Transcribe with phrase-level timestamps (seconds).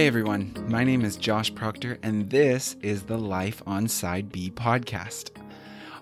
[0.00, 4.50] Hey everyone, my name is Josh Proctor, and this is the Life on Side B
[4.50, 5.28] podcast.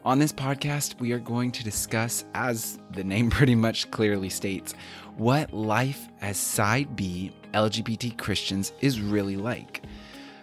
[0.05, 4.75] On this podcast, we are going to discuss, as the name pretty much clearly states,
[5.17, 9.83] what life as Side B LGBT Christians is really like.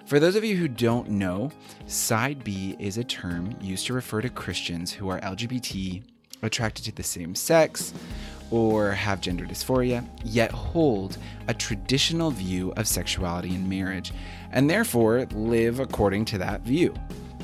[0.06, 1.50] For those of you who don't know,
[1.86, 6.04] Side B is a term used to refer to Christians who are LGBT,
[6.42, 7.94] attracted to the same sex,
[8.52, 11.18] or have gender dysphoria, yet hold
[11.48, 14.14] a traditional view of sexuality and marriage,
[14.52, 16.94] and therefore live according to that view.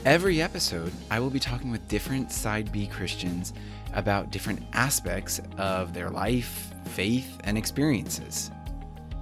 [0.06, 3.54] Every episode, I will be talking with different Side B Christians
[3.94, 8.52] about different aspects of their life, faith, and experiences.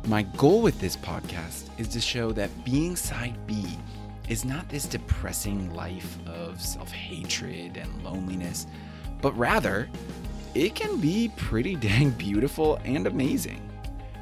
[0.05, 3.77] My goal with this podcast is to show that being Side B
[4.29, 8.67] is not this depressing life of self hatred and loneliness,
[9.21, 9.89] but rather
[10.55, 13.61] it can be pretty dang beautiful and amazing.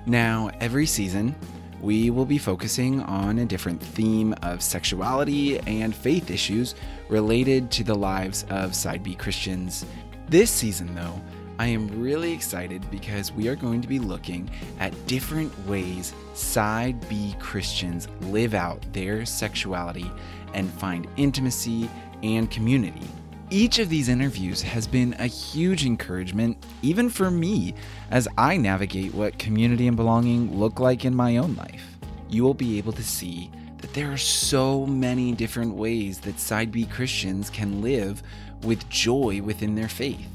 [0.06, 1.36] Now, every season,
[1.81, 6.75] we will be focusing on a different theme of sexuality and faith issues
[7.09, 9.86] related to the lives of Side B Christians.
[10.28, 11.22] This season, though,
[11.59, 17.08] I am really excited because we are going to be looking at different ways Side
[17.09, 20.09] B Christians live out their sexuality
[20.53, 21.89] and find intimacy
[22.23, 23.08] and community.
[23.50, 27.76] Each of these interviews has been a huge encouragement, even for me,
[28.12, 31.95] as I navigate what community and belonging look like in my own life.
[32.28, 36.73] You will be able to see that there are so many different ways that Side
[36.73, 38.22] B Christians can live
[38.64, 40.30] with joy within their faith.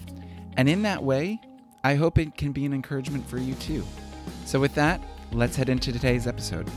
[0.56, 1.38] And in that way,
[1.84, 3.84] I hope it can be an encouragement for you too.
[4.46, 5.02] So, with that,
[5.32, 6.70] let's head into today's episode.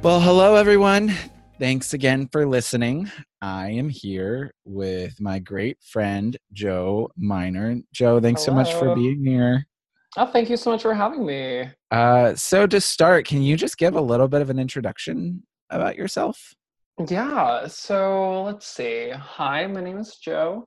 [0.00, 1.12] Well, hello, everyone.
[1.58, 3.10] Thanks again for listening.
[3.42, 7.80] I am here with my great friend, Joe Miner.
[7.92, 8.62] Joe, thanks Hello.
[8.62, 9.66] so much for being here.
[10.16, 11.68] Oh, thank you so much for having me.
[11.90, 15.96] Uh, so, to start, can you just give a little bit of an introduction about
[15.96, 16.54] yourself?
[17.08, 19.10] Yeah, so let's see.
[19.10, 20.64] Hi, my name is Joe.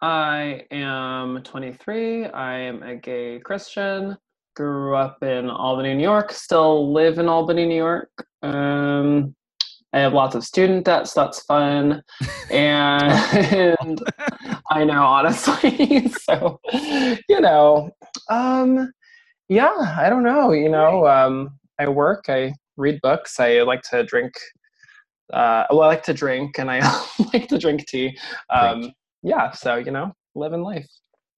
[0.00, 2.26] I am 23.
[2.26, 4.16] I am a gay Christian.
[4.58, 6.32] Grew up in Albany, New York.
[6.32, 8.10] Still live in Albany, New York.
[8.42, 9.36] Um,
[9.92, 12.02] I have lots of student debt, so that's fun.
[12.50, 14.00] And
[14.68, 16.08] I know, honestly.
[16.22, 16.58] so,
[17.28, 17.90] you know,
[18.30, 18.92] um,
[19.48, 20.50] yeah, I don't know.
[20.50, 24.34] You know, um, I work, I read books, I like to drink.
[25.32, 26.80] Uh, well, I like to drink, and I
[27.32, 28.18] like to drink tea.
[28.50, 28.90] Um,
[29.22, 30.88] yeah, so you know, living life.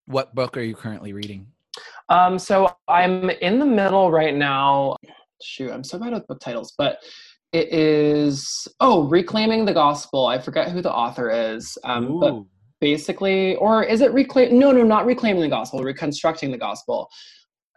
[0.06, 1.48] What book are you currently reading?
[2.10, 4.96] Um, so I'm in the middle right now.
[5.42, 6.98] Shoot, I'm so bad with book titles, but
[7.52, 10.26] it is oh, reclaiming the gospel.
[10.26, 12.42] I forget who the author is, um, but
[12.80, 14.58] basically, or is it reclaim?
[14.58, 15.82] No, no, not reclaiming the gospel.
[15.82, 17.08] Reconstructing the gospel.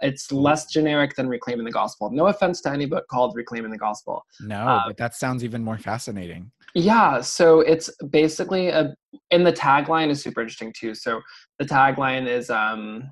[0.01, 2.11] It's less generic than reclaiming the gospel.
[2.11, 4.25] No offense to any book called reclaiming the gospel.
[4.41, 6.51] no, uh, but that sounds even more fascinating.
[6.75, 8.93] Yeah, so it's basically a
[9.31, 10.93] and the tagline is super interesting too.
[10.95, 11.21] So
[11.59, 13.11] the tagline is um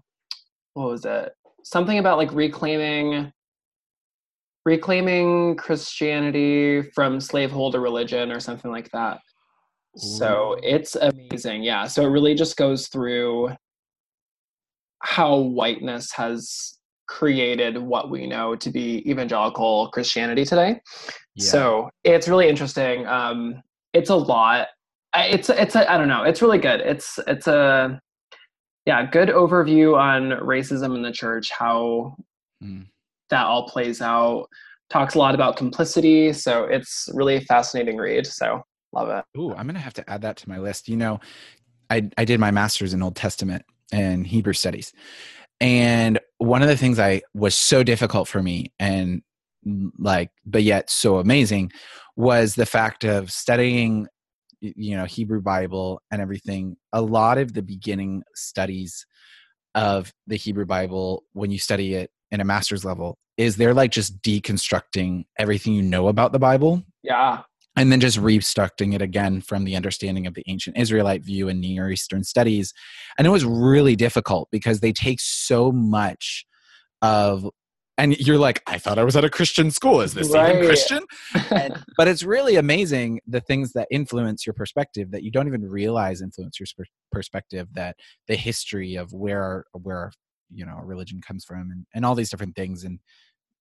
[0.73, 1.31] what was it?
[1.63, 3.31] Something about like reclaiming
[4.65, 9.19] reclaiming Christianity from slaveholder religion or something like that.
[9.95, 11.63] So it's amazing.
[11.63, 11.85] Yeah.
[11.85, 13.49] So it really just goes through
[14.99, 16.77] how whiteness has
[17.07, 20.79] created what we know to be evangelical Christianity today.
[21.35, 21.45] Yeah.
[21.45, 23.05] So it's really interesting.
[23.05, 23.61] Um,
[23.93, 24.67] it's a lot.
[25.13, 26.23] It's it's a, I don't know.
[26.23, 26.79] It's really good.
[26.79, 27.99] It's it's a
[28.85, 31.51] yeah good overview on racism in the church.
[31.51, 32.15] How
[32.63, 32.85] Mm.
[33.31, 34.47] that all plays out.
[34.91, 36.31] Talks a lot about complicity.
[36.33, 38.27] So it's really a fascinating read.
[38.27, 38.61] So
[38.93, 39.25] love it.
[39.39, 40.87] Ooh, I'm gonna have to add that to my list.
[40.87, 41.19] You know,
[41.89, 44.93] I I did my master's in Old Testament and Hebrew studies,
[45.59, 49.21] and one of the things I was so difficult for me, and
[49.97, 51.71] like, but yet so amazing,
[52.15, 54.07] was the fact of studying,
[54.61, 56.77] you know, Hebrew Bible and everything.
[56.93, 59.05] A lot of the beginning studies
[59.75, 63.91] of the Hebrew Bible, when you study it in a master's level, is they're like
[63.91, 67.41] just deconstructing everything you know about the Bible Yeah.
[67.77, 71.59] and then just restructuring it again from the understanding of the ancient Israelite view and
[71.61, 72.73] Near Eastern studies.
[73.17, 76.45] And it was really difficult because they take so much
[77.01, 77.49] of,
[78.01, 80.01] and you're like, I thought I was at a Christian school.
[80.01, 80.65] Is this even Right.
[80.65, 81.03] Christian?
[81.51, 85.63] And, but it's really amazing the things that influence your perspective that you don't even
[85.63, 86.67] realize influence your
[87.11, 87.67] perspective.
[87.73, 87.95] That
[88.27, 90.11] the history of where where
[90.49, 92.83] you know religion comes from and, and all these different things.
[92.83, 92.99] And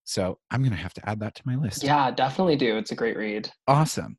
[0.05, 1.83] so I'm gonna have to add that to my list.
[1.83, 2.79] yeah, definitely do.
[2.79, 3.51] It's a great read.
[3.69, 4.17] Awesome.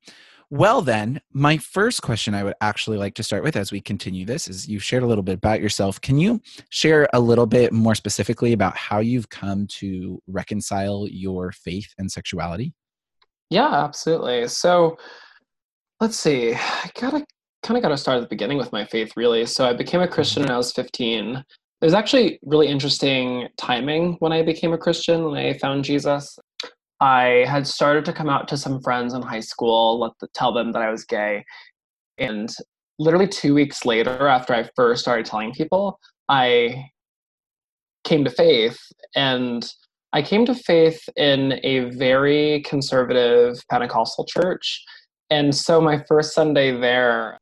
[0.53, 4.25] Well, then, my first question I would actually like to start with as we continue
[4.25, 6.01] this is you shared a little bit about yourself.
[6.01, 11.53] Can you share a little bit more specifically about how you've come to reconcile your
[11.53, 12.73] faith and sexuality?
[13.49, 14.49] Yeah, absolutely.
[14.49, 14.97] So
[16.01, 16.53] let's see.
[16.53, 17.25] I gotta
[17.63, 19.45] kind of got to start at the beginning with my faith, really.
[19.45, 20.49] So I became a Christian mm-hmm.
[20.49, 21.35] when I was 15.
[21.35, 21.45] It
[21.85, 26.37] was actually really interesting timing when I became a Christian when I found Jesus.
[27.01, 30.53] I had started to come out to some friends in high school, let the, tell
[30.53, 31.43] them that I was gay.
[32.19, 32.47] And
[32.99, 35.99] literally two weeks later, after I first started telling people,
[36.29, 36.91] I
[38.03, 38.79] came to faith.
[39.15, 39.67] And
[40.13, 44.83] I came to faith in a very conservative Pentecostal church.
[45.31, 47.39] And so my first Sunday there,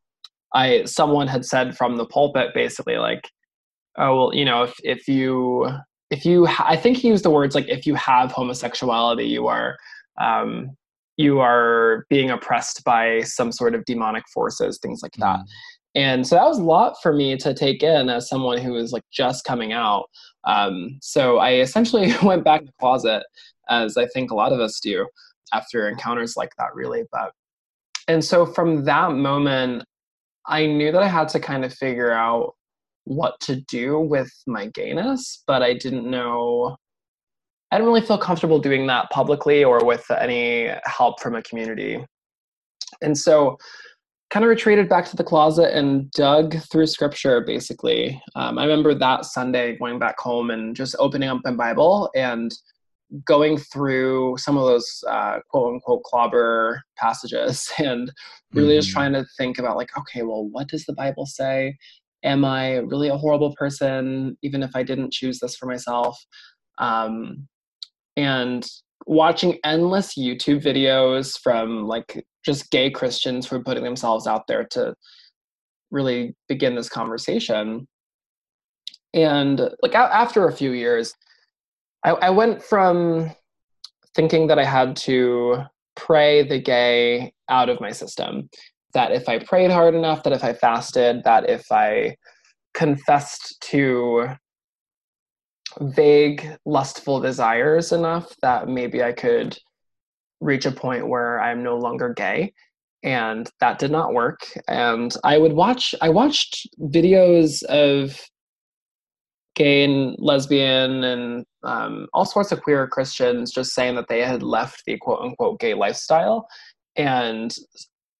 [0.54, 3.28] I someone had said from the pulpit basically like,
[3.98, 5.70] oh well, you know, if if you
[6.10, 9.48] if you ha- I think he used the words like if you have homosexuality, you
[9.48, 9.78] are
[10.20, 10.72] um,
[11.18, 15.40] you are being oppressed by some sort of demonic forces, things like that.
[15.40, 15.46] Mm.
[15.96, 18.94] And so that was a lot for me to take in as someone who was
[18.94, 20.06] like just coming out.
[20.46, 23.24] Um, so I essentially went back in the closet,
[23.70, 25.08] as I think a lot of us do
[25.52, 27.04] after encounters like that, really.
[27.12, 27.32] But
[28.08, 29.84] and so from that moment,
[30.48, 32.56] I knew that I had to kind of figure out
[33.10, 36.78] what to do with my gayness, but I didn't know.
[37.72, 42.04] I didn't really feel comfortable doing that publicly or with any help from a community.
[43.02, 43.58] And so,
[44.30, 48.22] kind of retreated back to the closet and dug through scripture basically.
[48.36, 52.52] Um, I remember that Sunday going back home and just opening up my Bible and
[53.26, 58.12] going through some of those uh, quote unquote clobber passages and
[58.54, 58.80] really mm-hmm.
[58.80, 61.76] just trying to think about like okay well what does the bible say
[62.24, 66.18] am i really a horrible person even if i didn't choose this for myself
[66.78, 67.48] um,
[68.16, 68.68] and
[69.06, 74.66] watching endless youtube videos from like just gay christians who are putting themselves out there
[74.66, 74.94] to
[75.92, 77.88] really begin this conversation
[79.14, 81.16] and like after a few years
[82.04, 83.32] I, I went from
[84.16, 85.64] thinking that I had to
[85.96, 88.50] pray the gay out of my system.
[88.94, 92.16] That if I prayed hard enough, that if I fasted, that if I
[92.74, 94.30] confessed to
[95.80, 99.58] vague, lustful desires enough, that maybe I could
[100.42, 102.54] reach a point where I'm no longer gay.
[103.04, 104.40] And that did not work.
[104.68, 108.20] And I would watch, I watched videos of
[109.56, 114.44] gay and lesbian and um, all sorts of queer Christians just saying that they had
[114.44, 116.48] left the quote unquote gay lifestyle.
[116.96, 117.54] And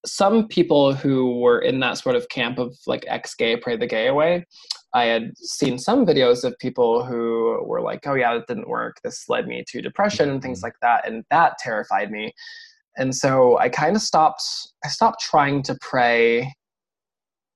[0.06, 3.88] some people who were in that sort of camp of like ex gay, pray the
[3.88, 4.46] gay away,
[4.94, 8.98] I had seen some videos of people who were like, oh, yeah, it didn't work.
[9.04, 10.68] This led me to depression and things mm-hmm.
[10.68, 11.08] like that.
[11.08, 12.34] And that terrified me.
[12.98, 14.42] And so I kind of stopped,
[14.84, 16.52] I stopped trying to pray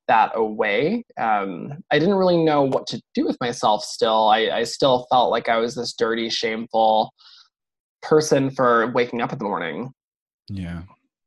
[0.07, 1.03] that away.
[1.17, 4.27] Um, I didn't really know what to do with myself still.
[4.27, 7.13] I, I still felt like I was this dirty, shameful
[8.01, 9.91] person for waking up in the morning.
[10.49, 10.83] Yeah.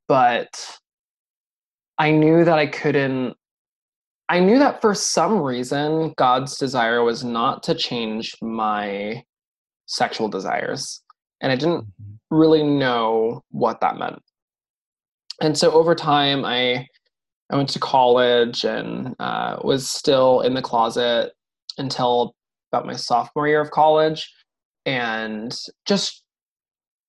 [0.08, 0.48] But
[1.98, 3.34] I knew that I couldn't,
[4.28, 9.22] I knew that for some reason, God's desire was not to change my
[9.86, 11.02] sexual desires.
[11.40, 12.36] And I didn't mm-hmm.
[12.36, 14.20] really know what that meant.
[15.40, 16.86] And so over time, I
[17.50, 21.32] I went to college and uh, was still in the closet
[21.78, 22.34] until
[22.72, 24.28] about my sophomore year of college.
[24.84, 25.56] And
[25.86, 26.24] just,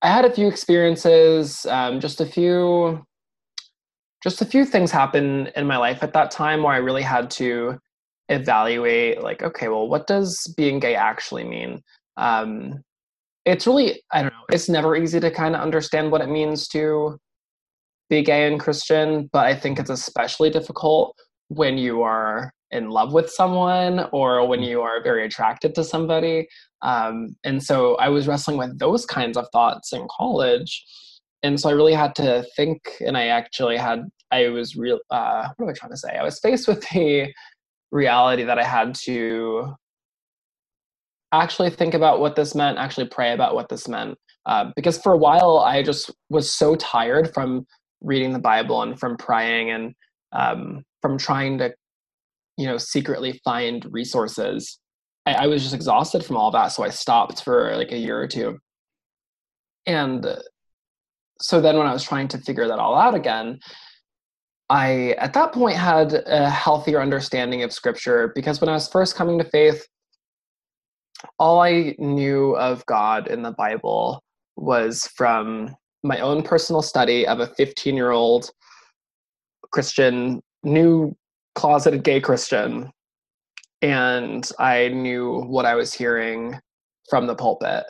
[0.04, 3.04] I had a few experiences, um, just a few,
[4.24, 7.30] just a few things happened in my life at that time where I really had
[7.32, 7.78] to
[8.30, 11.82] evaluate, like, okay, well, what does being gay actually mean?
[12.18, 12.84] Um,
[13.46, 16.68] it's really, I don't know, it's never easy to kind of understand what it means
[16.70, 17.18] to
[18.10, 21.16] be gay and Christian, but I think it's especially difficult
[21.50, 26.48] when you are in love with someone or when you are very attracted to somebody.
[26.82, 30.84] Um, and so I was wrestling with those kinds of thoughts in college.
[31.48, 35.48] And so I really had to think, and I actually had, I was real, uh,
[35.56, 36.10] what am I trying to say?
[36.10, 37.34] I was faced with the
[37.90, 39.74] reality that I had to
[41.32, 44.18] actually think about what this meant, actually pray about what this meant.
[44.46, 47.66] Uh, because for a while I just was so tired from
[48.02, 49.94] reading the Bible and from praying and
[50.34, 51.74] um, from trying to,
[52.58, 54.80] you know, secretly find resources.
[55.26, 58.22] I, I was just exhausted from all that, so I stopped for like a year
[58.22, 58.60] or two.
[59.86, 60.28] And
[61.40, 63.60] so then when I was trying to figure that all out again,
[64.70, 69.16] I at that point had a healthier understanding of scripture because when I was first
[69.16, 69.86] coming to faith,
[71.40, 74.22] all I knew of God in the Bible
[74.56, 78.50] was from my own personal study of a 15 year old
[79.72, 81.16] Christian, new
[81.56, 82.92] closeted gay Christian,
[83.82, 86.60] and I knew what I was hearing
[87.10, 87.86] from the pulpit.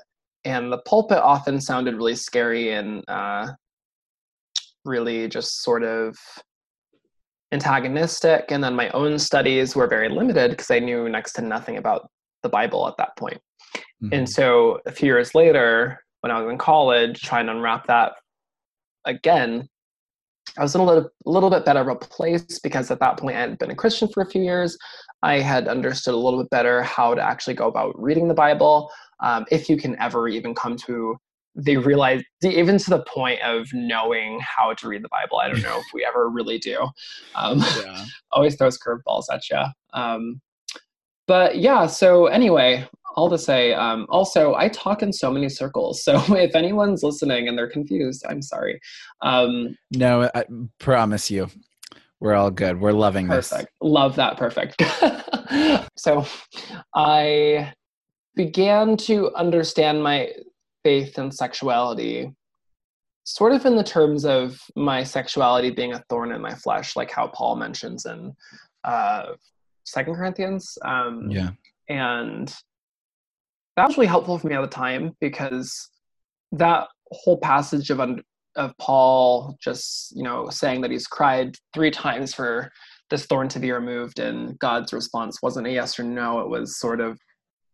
[0.48, 3.48] And the pulpit often sounded really scary and uh,
[4.86, 6.18] really just sort of
[7.52, 8.46] antagonistic.
[8.50, 12.10] And then my own studies were very limited because I knew next to nothing about
[12.44, 13.42] the Bible at that point.
[14.02, 14.14] Mm-hmm.
[14.14, 18.14] And so a few years later, when I was in college, trying to unwrap that
[19.04, 19.68] again,
[20.58, 23.18] I was in a little, a little bit better of a place because at that
[23.18, 24.78] point I had been a Christian for a few years.
[25.24, 28.90] I had understood a little bit better how to actually go about reading the Bible.
[29.20, 31.18] Um, if you can ever even come to
[31.58, 35.40] the realize even to the point of knowing how to read the Bible.
[35.40, 36.88] I don't know if we ever really do.
[37.36, 38.06] Um, yeah.
[38.32, 39.64] always throws curveballs at you.
[39.94, 40.40] Um,
[41.26, 46.02] but yeah, so anyway, all to say, um, also, I talk in so many circles.
[46.08, 48.80] So if anyone's listening and they're confused, I'm sorry.
[49.22, 50.46] Um, no, I
[50.80, 51.50] promise you.
[52.20, 52.80] We're all good.
[52.80, 53.62] We're loving perfect.
[53.62, 53.68] this.
[53.82, 54.38] Love that.
[54.38, 54.82] Perfect.
[55.98, 56.26] so
[56.96, 57.74] I
[58.38, 60.32] began to understand my
[60.84, 62.32] faith and sexuality
[63.26, 67.12] sort of in the terms of my sexuality being a thorn in my flesh, like
[67.12, 68.34] how Paul mentions in
[68.86, 69.34] uh,
[69.84, 70.78] Second Corinthians.
[70.86, 71.50] Um, yeah.
[71.90, 72.48] And
[73.76, 75.90] that was really helpful for me at the time because
[76.54, 78.00] that whole passage of
[78.56, 82.72] of Paul just you know saying that he's cried three times for
[83.10, 86.80] this thorn to be removed, and God's response wasn't a yes or no; it was
[86.80, 87.20] sort of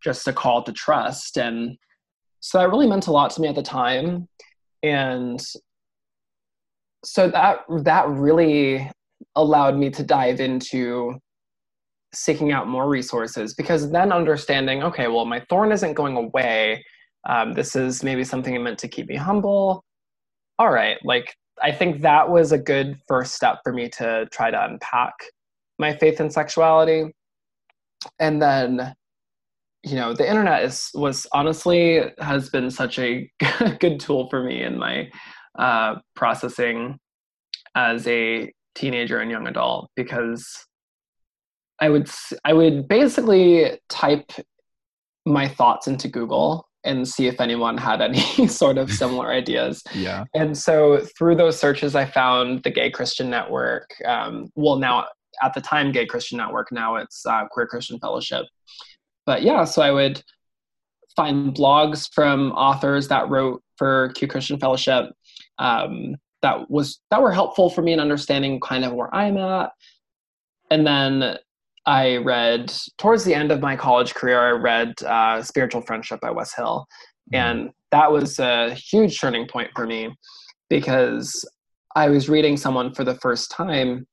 [0.04, 1.78] just a call to trust, and
[2.40, 4.28] so that really meant a lot to me at the time,
[4.82, 5.42] and
[7.06, 8.90] so that that really
[9.36, 11.16] allowed me to dive into
[12.14, 16.84] seeking out more resources because then understanding okay well my thorn isn't going away.
[17.28, 19.84] Um, this is maybe something meant to keep me humble.
[20.60, 24.50] All right like i think that was a good first step for me to try
[24.52, 25.14] to unpack
[25.80, 27.14] my faith and sexuality.
[28.20, 28.94] And then
[29.84, 33.30] you know the internet is was honestly has been such a
[33.80, 35.10] good tool for me in my
[35.58, 36.98] uh, processing
[37.76, 40.66] as a teenager and young adult because
[41.80, 42.10] I would
[42.46, 44.32] I would basically type
[45.26, 49.84] my thoughts into Google and see if anyone had any sort of similar ideas.
[49.94, 50.26] Yeah.
[50.34, 53.90] And so through those searches, I found the Gay Christian Network.
[54.06, 55.06] Um, well, now
[55.42, 56.72] at the time, Gay Christian Network.
[56.72, 58.46] Now it's uh, Q Christian Fellowship.
[59.26, 60.22] But yeah, so I would
[61.16, 65.12] find blogs from authors that wrote for Q Christian Fellowship
[65.60, 69.72] um, that was that were helpful for me in understanding kind of where I'm at.
[70.72, 71.38] And then
[71.86, 74.40] I read towards the end of my college career.
[74.40, 76.86] I read uh, Spiritual Friendship by Wes Hill,
[77.34, 77.36] mm-hmm.
[77.36, 80.16] and that was a huge turning point for me
[80.70, 81.48] because
[81.96, 84.08] I was reading someone for the first time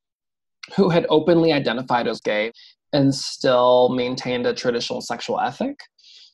[0.76, 2.52] who had openly identified as gay
[2.92, 5.78] and still maintained a traditional sexual ethic.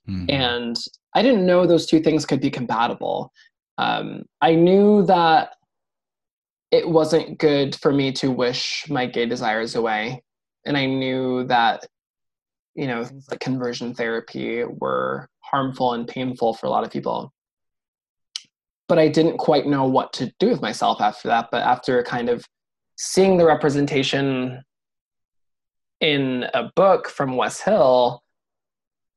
[0.08, 0.30] Mm-hmm.
[0.30, 0.76] And
[1.14, 3.32] I didn't know those two things could be compatible.
[3.78, 5.50] Um, I knew that
[6.70, 10.22] it wasn't good for me to wish my gay desires away
[10.66, 11.86] and I knew that
[12.74, 17.32] you know things like conversion therapy were harmful and painful for a lot of people.
[18.88, 21.48] But I didn't quite know what to do with myself after that.
[21.50, 22.44] But after kind of
[22.96, 24.62] seeing the representation
[26.00, 28.22] in a book from Wes Hill,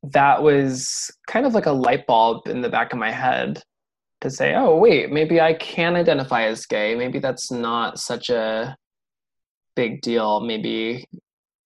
[0.03, 3.61] that was kind of like a light bulb in the back of my head
[4.21, 6.95] to say, oh, wait, maybe I can identify as gay.
[6.95, 8.75] Maybe that's not such a
[9.75, 10.41] big deal.
[10.41, 11.05] Maybe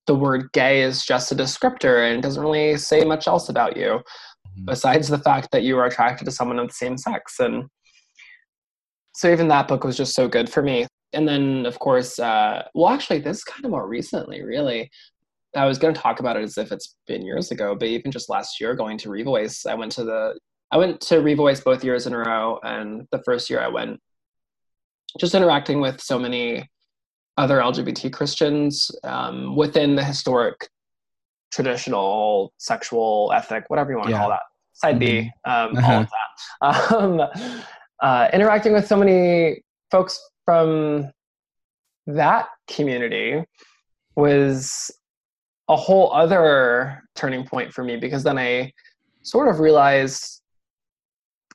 [0.08, 3.84] the word gay is just a descriptor and doesn't really say much else about you
[3.84, 4.65] mm-hmm.
[4.65, 7.65] besides the fact that you are attracted to someone of the same sex and
[9.15, 12.63] so even that book was just so good for me and then of course uh,
[12.74, 14.89] well actually this is kind of more recently really
[15.55, 18.12] i was going to talk about it as if it's been years ago but even
[18.12, 20.38] just last year going to revoice i went to the
[20.72, 24.00] i went to revoice both years in a row and the first year i went
[25.20, 26.67] just interacting with so many
[27.38, 30.67] other LGBT Christians um, within the historic
[31.51, 34.20] traditional sexual ethic, whatever you want to yeah.
[34.20, 34.41] call that,
[34.74, 35.27] side mm-hmm.
[35.27, 35.93] B, um, uh-huh.
[35.93, 36.20] all of that.
[36.62, 37.22] Um,
[38.01, 41.12] uh, interacting with so many folks from
[42.07, 43.43] that community
[44.15, 44.91] was
[45.69, 48.71] a whole other turning point for me because then I
[49.21, 50.41] sort of realized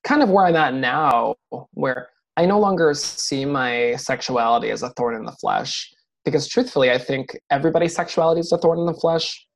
[0.04, 1.34] kind of where I'm at now,
[1.72, 5.92] where I no longer see my sexuality as a thorn in the flesh
[6.24, 9.46] because truthfully, I think everybody's sexuality is a thorn in the flesh.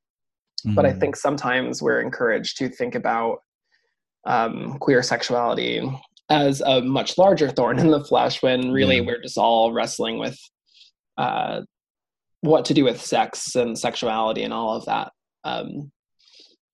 [0.66, 0.74] Mm-hmm.
[0.74, 1.00] But I mm.
[1.00, 3.38] think sometimes we're encouraged to think about
[4.24, 5.82] um, queer sexuality
[6.32, 10.38] as a much larger thorn in the flesh when really we're just all wrestling with
[11.18, 11.60] uh,
[12.40, 15.12] what to do with sex and sexuality and all of that.
[15.44, 15.92] Um,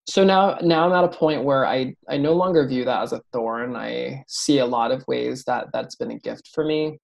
[0.06, 3.12] so now now I'm at a point where I I no longer view that as
[3.12, 3.76] a thorn.
[3.76, 6.98] I see a lot of ways that that's been a gift for me.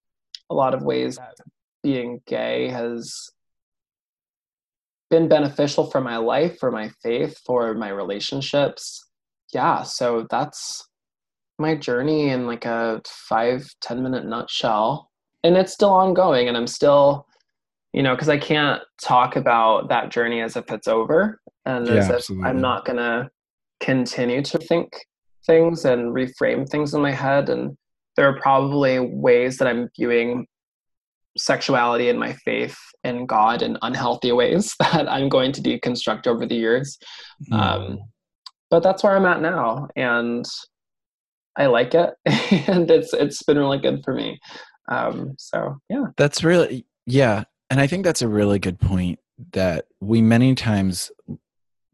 [0.49, 1.35] A lot of ways that
[1.83, 3.13] being gay has
[5.11, 9.05] been beneficial for my life, for my faith, for my relationships.
[9.53, 10.87] Yeah, so that's
[11.57, 15.09] my journey in like a five ten minute nutshell.
[15.43, 17.27] And it's still ongoing and I'm still
[17.95, 21.93] you know, because I can't talk about that journey as if it's over and yeah,
[21.93, 22.37] as if.
[22.43, 23.29] I'm not going to
[23.79, 24.91] continue to think
[25.45, 27.49] things and reframe things in my head.
[27.49, 27.77] And
[28.17, 30.45] there are probably ways that I'm viewing
[31.37, 36.45] sexuality and my faith in God in unhealthy ways that I'm going to deconstruct over
[36.45, 36.97] the years.
[37.49, 37.57] Mm.
[37.57, 37.99] Um,
[38.69, 40.43] but that's where I'm at now, and
[41.57, 42.13] I like it,
[42.67, 44.39] and it's it's been really good for me.
[44.87, 49.19] Um, so yeah, that's really yeah, and I think that's a really good point
[49.51, 51.11] that we many times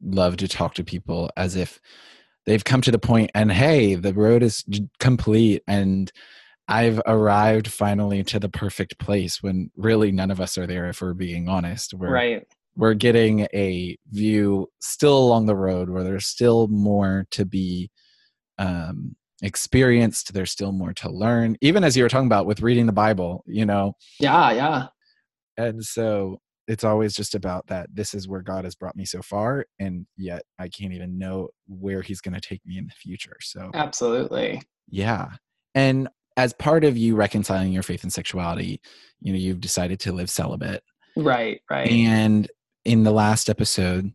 [0.03, 1.79] love to talk to people as if
[2.45, 4.63] they've come to the point and hey, the road is
[4.99, 6.11] complete and
[6.67, 11.01] I've arrived finally to the perfect place when really none of us are there if
[11.01, 11.93] we're being honest.
[11.93, 12.47] We're, right.
[12.75, 17.91] We're getting a view still along the road where there's still more to be
[18.57, 20.33] um, experienced.
[20.33, 21.57] There's still more to learn.
[21.61, 23.93] Even as you were talking about with reading the Bible, you know.
[24.19, 24.87] Yeah, yeah
[25.57, 29.21] and so it's always just about that this is where god has brought me so
[29.21, 32.93] far and yet i can't even know where he's going to take me in the
[32.93, 35.29] future so absolutely yeah
[35.75, 36.07] and
[36.37, 38.79] as part of you reconciling your faith and sexuality
[39.21, 40.83] you know you've decided to live celibate
[41.15, 42.49] right right and
[42.85, 44.11] in the last episode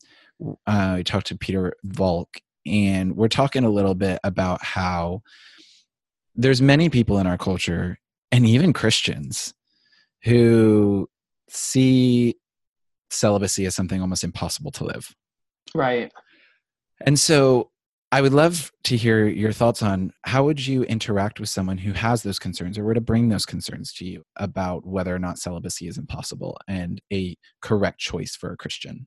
[0.66, 2.28] uh, we talked to Pieter Valk
[2.66, 5.22] and we're talking a little bit about how
[6.34, 7.98] there's many people in our culture
[8.32, 9.54] and even christians
[10.24, 11.08] who
[11.48, 12.34] see
[13.10, 15.14] celibacy as something almost impossible to live.
[15.74, 16.12] Right.
[17.04, 17.70] And so
[18.12, 21.92] I would love to hear your thoughts on how would you interact with someone who
[21.92, 25.38] has those concerns or were to bring those concerns to you about whether or not
[25.38, 29.06] celibacy is impossible and a correct choice for a Christian.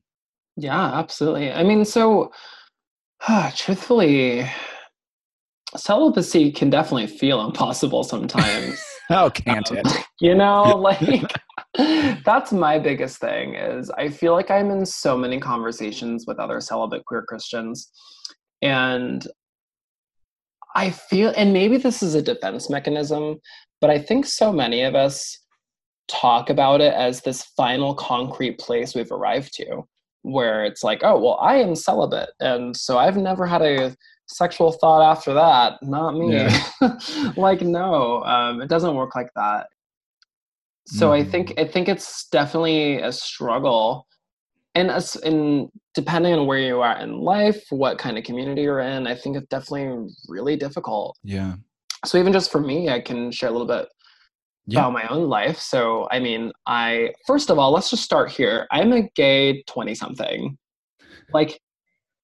[0.56, 1.50] Yeah, absolutely.
[1.50, 2.30] I mean, so
[3.28, 4.50] Ah, truthfully,
[5.76, 8.82] celibacy can definitely feel impossible sometimes.
[9.10, 9.86] oh, can't um, it?
[10.20, 11.32] you know, like
[12.24, 16.60] that's my biggest thing is I feel like I'm in so many conversations with other
[16.60, 17.90] celibate queer Christians
[18.62, 19.26] and
[20.74, 23.38] I feel and maybe this is a defense mechanism,
[23.80, 25.38] but I think so many of us
[26.08, 29.84] talk about it as this final concrete place we've arrived to
[30.22, 33.96] where it's like, oh, well, I am celibate and so I've never had a
[34.30, 36.62] sexual thought after that not me yeah.
[37.36, 39.66] like no um, it doesn't work like that
[40.86, 41.26] so mm-hmm.
[41.26, 41.60] i think mm-hmm.
[41.60, 44.06] i think it's definitely a struggle
[44.76, 48.80] and as in depending on where you are in life what kind of community you're
[48.80, 51.54] in i think it's definitely really difficult yeah
[52.04, 53.88] so even just for me i can share a little bit
[54.66, 54.80] yeah.
[54.80, 58.66] about my own life so i mean i first of all let's just start here
[58.70, 60.58] i'm a gay 20 something
[61.32, 61.60] like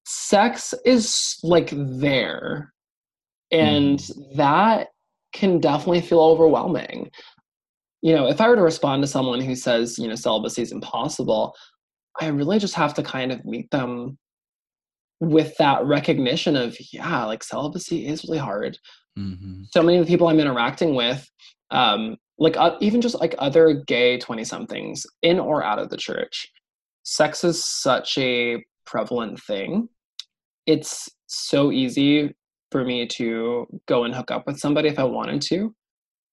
[0.04, 2.72] sex is like there
[3.50, 4.36] and mm.
[4.36, 4.88] that
[5.32, 7.10] can definitely feel overwhelming
[8.02, 10.72] you know if i were to respond to someone who says you know celibacy is
[10.72, 11.54] impossible
[12.20, 14.16] i really just have to kind of meet them
[15.20, 18.78] with that recognition of yeah like celibacy is really hard
[19.18, 19.62] mm-hmm.
[19.70, 21.28] so many of the people i'm interacting with
[21.70, 25.96] um like uh, even just like other gay 20 somethings in or out of the
[25.96, 26.48] church
[27.02, 29.88] sex is such a prevalent thing
[30.66, 32.34] it's so easy
[32.70, 35.74] for me to go and hook up with somebody if I wanted to.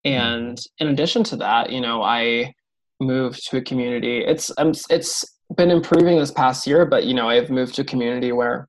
[0.06, 0.10] Mm-hmm.
[0.10, 2.54] And in addition to that, you know, I
[3.00, 4.20] moved to a community.
[4.20, 5.24] It's um, it's
[5.56, 8.68] been improving this past year, but you know, I've moved to a community where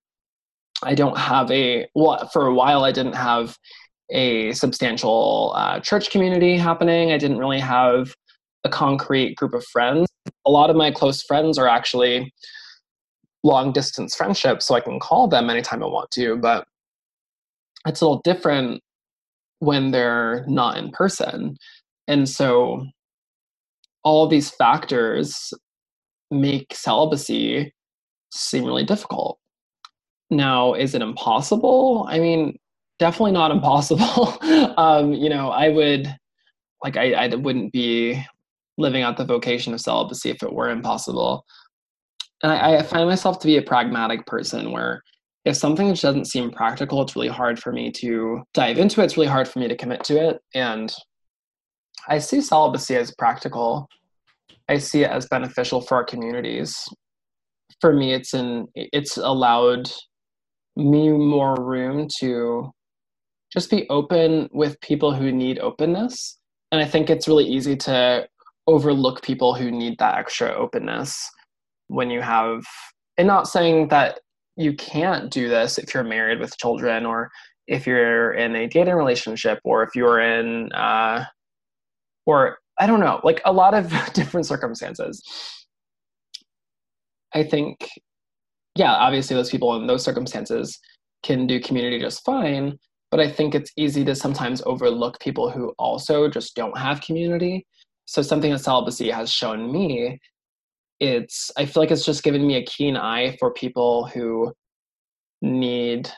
[0.83, 3.57] I don't have a well for a while I didn't have
[4.11, 7.12] a substantial uh, church community happening.
[7.12, 8.14] I didn't really have
[8.64, 10.09] a concrete group of friends.
[10.47, 12.33] A lot of my close friends are actually
[13.43, 16.64] long distance friendships so I can call them anytime I want to, but
[17.87, 18.81] it's a little different
[19.59, 21.57] when they're not in person.
[22.09, 22.87] And so
[24.03, 25.53] all these factors
[26.31, 27.73] make celibacy
[28.33, 29.38] seem really difficult.
[30.31, 32.07] Now, is it impossible?
[32.09, 32.59] I mean,
[32.98, 34.38] definitely not impossible.
[34.78, 36.14] um, you know, I would
[36.83, 38.22] like I, I wouldn't be
[38.76, 41.44] living out the vocation of celibacy if it were impossible.
[42.42, 45.02] And I, I find myself to be a pragmatic person where
[45.44, 49.04] if something doesn't seem practical, it's really hard for me to dive into it.
[49.04, 50.40] It's really hard for me to commit to it.
[50.54, 50.92] And
[52.09, 53.88] I see celibacy as practical
[54.68, 56.76] I see it as beneficial for our communities.
[57.80, 59.90] For me, it's in it's allowed
[60.76, 62.70] me more room to
[63.55, 66.38] just be open with people who need openness.
[66.73, 68.27] And I think it's really easy to
[68.67, 71.31] overlook people who need that extra openness
[71.87, 72.64] when you have
[73.17, 74.21] and not saying that
[74.57, 77.31] you can't do this if you're married with children or
[77.67, 81.25] if you're in a dating relationship or if you're in uh,
[82.27, 85.23] or i don't know like a lot of different circumstances
[87.35, 87.88] i think
[88.77, 90.79] yeah obviously those people in those circumstances
[91.23, 92.79] can do community just fine
[93.14, 97.64] but i think it's easy to sometimes overlook people who also just don't have community.
[98.07, 100.18] So something that celibacy has shown me
[100.98, 104.53] it's i feel like it's just given me a keen eye for people who
[105.42, 106.11] need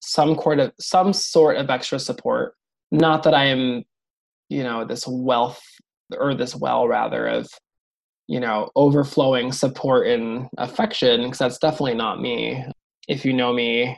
[0.00, 2.54] some sort of some sort of extra support.
[2.90, 3.84] Not that i am
[4.48, 5.62] you know this wealth
[6.16, 7.50] or this well rather of
[8.28, 12.64] you know overflowing support and affection because that's definitely not me.
[13.08, 13.94] If you know me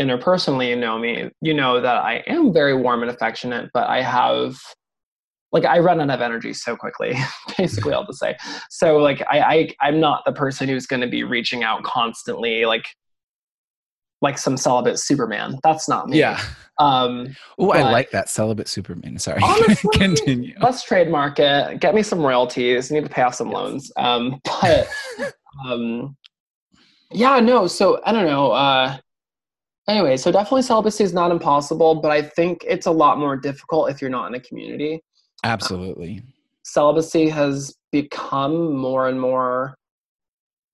[0.00, 4.02] interpersonally you know me you know that i am very warm and affectionate but i
[4.02, 4.56] have
[5.54, 7.16] like I run out of energy so quickly,
[7.56, 8.36] basically all to say.
[8.70, 12.84] So like I, I I'm not the person who's gonna be reaching out constantly like
[14.20, 15.58] like some celibate Superman.
[15.62, 16.18] That's not me.
[16.18, 16.42] Yeah.
[16.80, 19.16] Um Oh, I like that celibate Superman.
[19.18, 19.40] Sorry.
[19.44, 20.56] Honestly, Continue.
[20.60, 21.78] Let's trademark it.
[21.78, 22.90] Get me some royalties.
[22.90, 23.54] need to pay off some yes.
[23.54, 23.92] loans.
[23.96, 24.88] Um but
[25.66, 26.16] um
[27.12, 28.50] yeah, no, so I don't know.
[28.50, 28.96] Uh
[29.88, 33.90] anyway, so definitely celibacy is not impossible, but I think it's a lot more difficult
[33.90, 35.02] if you're not in a community.
[35.42, 36.22] Absolutely.
[36.62, 39.76] celibacy has become more and more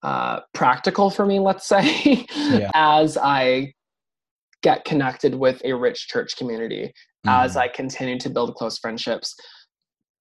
[0.02, 2.70] uh, practical for me, let's say, yeah.
[2.74, 3.74] as I
[4.62, 6.92] get connected with a rich church community,
[7.26, 7.28] mm-hmm.
[7.28, 9.34] as I continue to build close friendships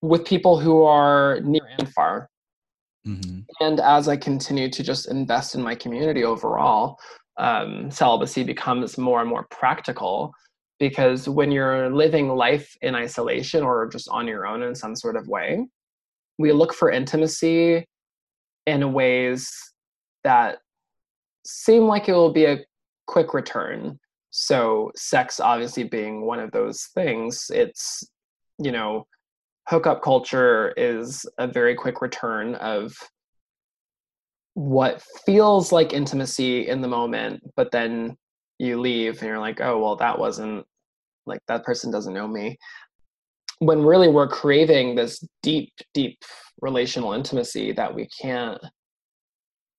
[0.01, 2.29] with people who are near and far.
[3.05, 3.39] Mm-hmm.
[3.61, 6.97] And as I continue to just invest in my community overall,
[7.39, 10.33] um, celibacy becomes more and more practical
[10.79, 15.15] because when you're living life in isolation or just on your own in some sort
[15.15, 15.65] of way
[16.39, 17.85] we look for intimacy
[18.65, 19.51] in ways
[20.23, 20.59] that
[21.45, 22.59] seem like it will be a
[23.05, 23.99] quick return.
[24.31, 28.03] So sex obviously being one of those things it's
[28.59, 29.05] you know
[29.67, 32.93] hookup culture is a very quick return of
[34.59, 38.13] what feels like intimacy in the moment but then
[38.57, 40.65] you leave and you're like oh well that wasn't
[41.29, 42.57] like that person doesn't know me.
[43.59, 46.17] When really we're craving this deep deep
[46.61, 48.59] relational intimacy that we can't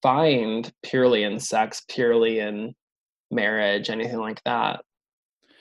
[0.02, 2.72] find purely in sex purely in
[3.30, 4.80] marriage anything like that.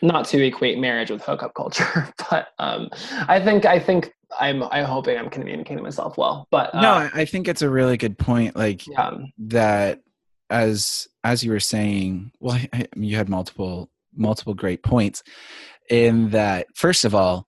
[0.01, 2.88] Not to equate marriage with hookup culture but um
[3.27, 7.26] i think i think i'm i'm hoping i'm communicating myself well but uh, no i
[7.26, 9.12] think it's a really good point like yeah.
[9.38, 10.02] that
[10.50, 15.24] as as you were saying well I, you had multiple multiple great points
[15.89, 17.48] in that first of all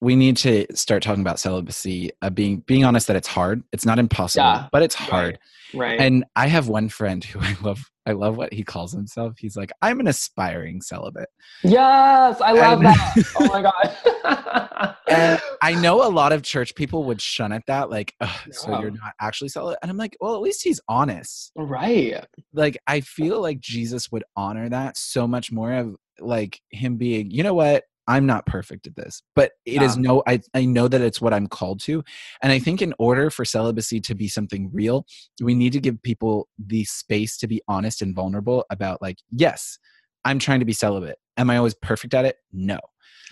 [0.00, 3.62] we need to start talking about celibacy uh, being being honest that it's hard.
[3.72, 4.68] It's not impossible yeah.
[4.70, 5.38] but it's hard.
[5.74, 5.90] Right.
[5.90, 9.34] right and i have one friend who i love i love what he calls himself.
[9.38, 11.28] He's like i'm an aspiring celibate.
[11.62, 13.32] Yes i love and, that.
[13.38, 14.96] Oh my god.
[15.08, 18.14] And i know a lot of church people would shun at that like
[18.50, 19.78] so you're not actually celibate?
[19.82, 21.52] And i'm like well at least he's honest.
[21.56, 22.24] Right.
[22.52, 27.30] Like i feel like jesus would honor that so much more of like him being
[27.30, 29.84] you know what I'm not perfect at this, but it yeah.
[29.84, 32.02] is no, I, I know that it's what I'm called to.
[32.42, 35.04] And I think in order for celibacy to be something real,
[35.42, 39.78] we need to give people the space to be honest and vulnerable about, like, yes,
[40.24, 41.18] I'm trying to be celibate.
[41.36, 42.36] Am I always perfect at it?
[42.50, 42.78] No.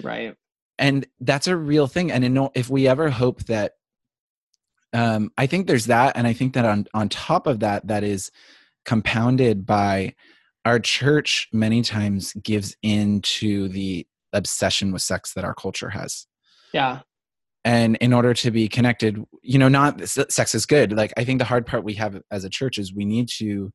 [0.03, 0.35] Right.
[0.79, 2.13] And that's a real thing.
[2.13, 3.73] And in, if we ever hope that,
[4.93, 6.17] um, I think there's that.
[6.17, 8.31] And I think that on, on top of that, that is
[8.85, 10.15] compounded by
[10.67, 14.07] our church many times gives in to the
[14.37, 16.27] obsession with sex that our culture has.
[16.73, 17.01] Yeah.
[17.65, 20.93] And in order to be connected, you know, not sex is good.
[20.93, 23.73] Like, I think the hard part we have as a church is we need to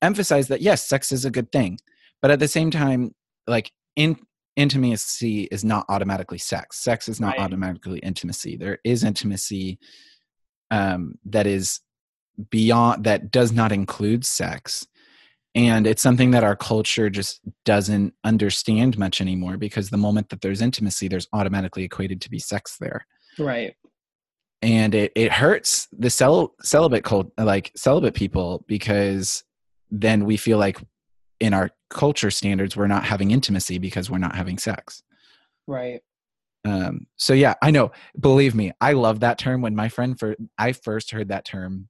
[0.00, 1.78] emphasize that, yes, sex is a good thing.
[2.20, 3.12] But at the same time,
[3.48, 4.16] like, in,
[4.54, 6.78] intimacy is not automatically sex.
[6.78, 7.40] Sex is not right.
[7.40, 8.56] automatically intimacy.
[8.56, 9.80] There is intimacy
[10.70, 11.80] um, that is
[12.50, 14.86] beyond, that does not include sex
[15.54, 20.40] and it's something that our culture just doesn't understand much anymore because the moment that
[20.40, 23.06] there's intimacy there's automatically equated to be sex there
[23.38, 23.74] right
[24.62, 29.44] and it, it hurts the cel- celibate cult like celibate people because
[29.90, 30.78] then we feel like
[31.40, 35.02] in our culture standards we're not having intimacy because we're not having sex
[35.66, 36.00] right
[36.64, 37.90] Um, so yeah, I know.
[38.18, 39.62] Believe me, I love that term.
[39.62, 41.88] When my friend for I first heard that term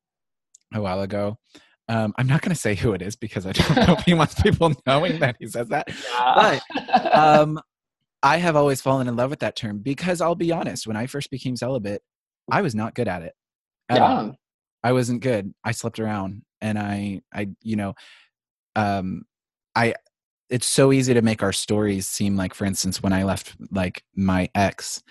[0.72, 1.36] a while ago,
[1.88, 4.14] um, I'm not going to say who it is because I don't know if he
[4.14, 5.88] wants people knowing that he says that.
[5.88, 6.60] Yeah.
[6.76, 7.60] But um,
[8.22, 11.06] I have always fallen in love with that term because I'll be honest, when I
[11.06, 12.02] first became celibate,
[12.50, 13.34] I was not good at it.
[13.88, 14.26] at all.
[14.26, 14.32] yeah.
[14.84, 15.54] I wasn't good.
[15.64, 17.94] I slept around and I I you know
[18.74, 19.24] um
[19.74, 19.94] I
[20.48, 24.02] it's so easy to make our stories seem like for instance when I left like
[24.14, 25.02] my ex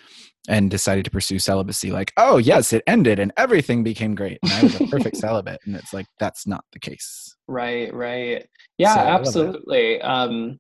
[0.50, 4.52] and decided to pursue celibacy like oh yes it ended and everything became great and
[4.52, 7.36] I was a perfect celibate and it's like that's not the case.
[7.48, 8.48] Right, right.
[8.78, 9.20] Yeah, So, I love that.
[9.20, 10.02] absolutely.
[10.02, 10.60] Um,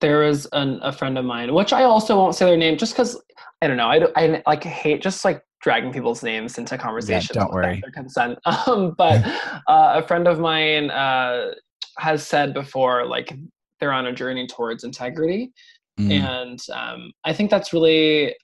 [0.00, 2.92] there was an, a friend of mine, which I also won't say their name, just
[2.94, 3.20] because
[3.62, 3.88] I don't know.
[3.88, 7.36] I, I like hate just like dragging people's names into conversations.
[7.36, 7.80] don't worry.
[7.82, 8.38] Their consent.
[8.46, 9.24] Um, but
[9.68, 11.52] uh, a friend of mine uh,
[11.98, 13.32] has said before, like
[13.78, 15.52] they're on a journey towards integrity,
[15.98, 18.34] Mm, and um, I think that's really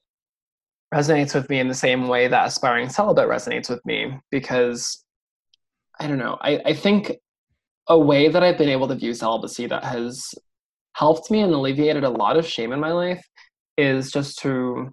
[0.95, 5.05] resonates with me in the same way that aspiring celibate resonates with me because
[5.99, 6.39] I don't know.
[6.41, 7.13] I, I think
[7.89, 10.35] a way that I've been able to view celibacy that has
[10.95, 13.25] helped me and alleviated a lot of shame in my life
[13.77, 14.91] is just to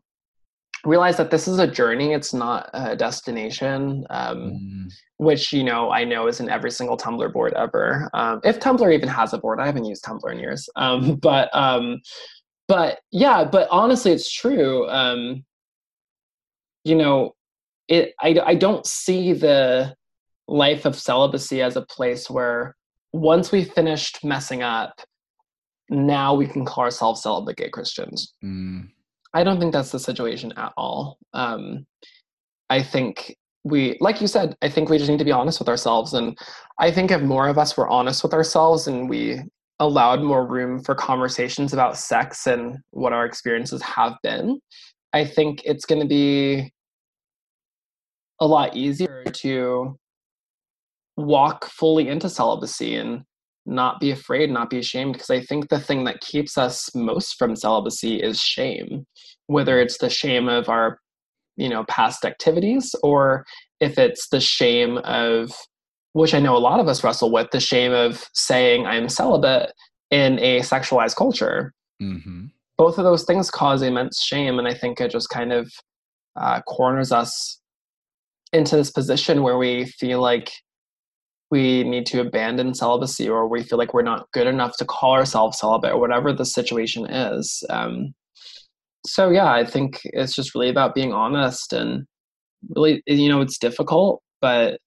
[0.85, 2.13] realize that this is a journey.
[2.13, 4.05] It's not a destination.
[4.09, 8.09] Um, mm, which you know I know is in every single Tumblr board ever.
[8.13, 10.69] Um, if Tumblr even has a board, I haven't used Tumblr in years.
[10.75, 12.01] Um, but um,
[12.67, 14.87] but yeah, but honestly, it's true.
[16.83, 17.35] You know,
[17.87, 18.13] it.
[18.21, 19.95] I I don't see the
[20.47, 22.75] life of celibacy as a place where
[23.13, 25.01] once we finished messing up,
[25.89, 28.33] now we can call ourselves celibate gay Christians.
[28.43, 28.87] mm,
[29.33, 31.17] I don't think that's the situation at all.
[31.33, 31.85] Um,
[32.69, 35.69] I think we, like you said, I think we just need to be honest with
[35.69, 36.13] ourselves.
[36.13, 36.37] And
[36.79, 39.41] I think if more of us were honest with ourselves and we
[39.79, 44.59] allowed more room for conversations about sex and what our experiences have been,
[45.13, 46.73] I think it's going to be
[48.39, 49.97] a lot easier to
[51.17, 53.23] walk fully into celibacy and
[53.65, 55.13] not be afraid, not be ashamed.
[55.13, 59.05] Because I think the thing that keeps us most from celibacy is shame,
[59.47, 60.99] whether it's the shame of our,
[61.55, 63.45] you know, past activities or
[63.79, 65.51] if it's the shame of,
[66.13, 69.71] which I know a lot of us wrestle with, the shame of saying I'm celibate
[70.11, 71.73] in a sexualized culture.
[72.01, 72.51] mhm.
[72.77, 75.71] Both of those things cause immense shame, and I think it just kind of
[76.35, 77.59] uh, corners us
[78.51, 80.51] into this position where we feel like
[81.51, 85.13] we need to abandon celibacy or we feel like we're not good enough to call
[85.13, 87.63] ourselves celibate or whatever the situation is.
[87.69, 88.13] Um,
[89.05, 92.05] so yeah i think it's just really about being honest and
[92.75, 94.79] really you know it's difficult but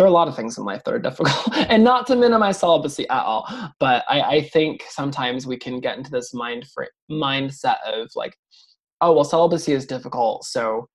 [0.00, 2.58] there are a lot of things in life that are difficult and not to minimize
[2.58, 3.46] celibacy at all
[3.78, 8.34] but i, I think sometimes we can get into this mind fr- mindset of like
[9.02, 10.88] oh well celibacy is difficult so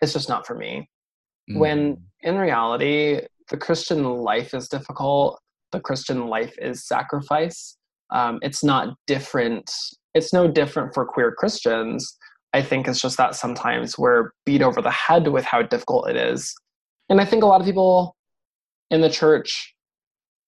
[0.00, 0.88] it's just not for me.
[1.52, 5.38] When Mm, in reality the christian life is difficult
[5.70, 7.76] the christian life is sacrifice.
[8.10, 9.70] Um, it's not different
[10.14, 12.16] it's no different for queer christians.
[12.54, 16.16] I think it's just that sometimes we're beat over the head with how difficult it
[16.16, 16.54] is.
[17.10, 18.15] And i think a lot of people
[18.90, 19.74] in the church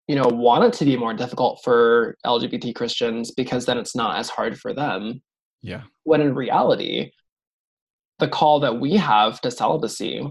[0.07, 4.19] you know want it to be more difficult for lgbt christians because then it's not
[4.19, 5.21] as hard for them
[5.63, 5.83] yeah.
[6.05, 7.11] when in reality
[8.19, 10.27] the call that we have to celibacy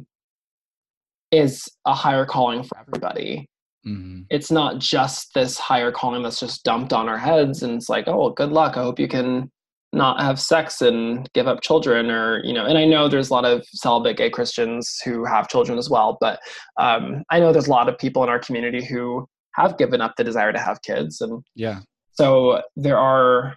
[1.31, 3.47] is a higher calling for everybody
[3.85, 4.25] mhm.
[4.29, 8.07] it's not just this higher calling that's just dumped on our heads and it's like
[8.07, 9.49] oh good luck i hope you can
[9.97, 13.33] not have sex and give up children or you know and i know there's a
[13.33, 16.39] lot of celibate gay christians who have children as well but
[16.79, 20.13] um, i know there's a lot of people in our community who have given up
[20.15, 21.79] the desire to have kids and Yeah.
[22.13, 23.55] so there are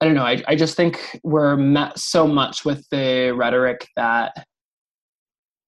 [0.00, 4.32] i don't know i, I just think we're met so much with the rhetoric that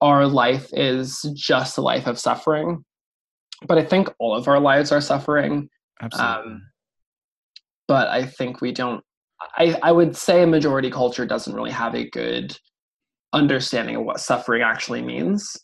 [0.00, 2.84] our life is just a life of suffering
[3.66, 5.68] but i think all of our lives are suffering
[6.02, 6.52] Absolutely.
[6.52, 6.62] um,
[7.88, 9.02] but i think we don't
[9.58, 12.56] I, I would say a majority culture doesn't really have a good
[13.32, 15.56] understanding of what suffering actually means.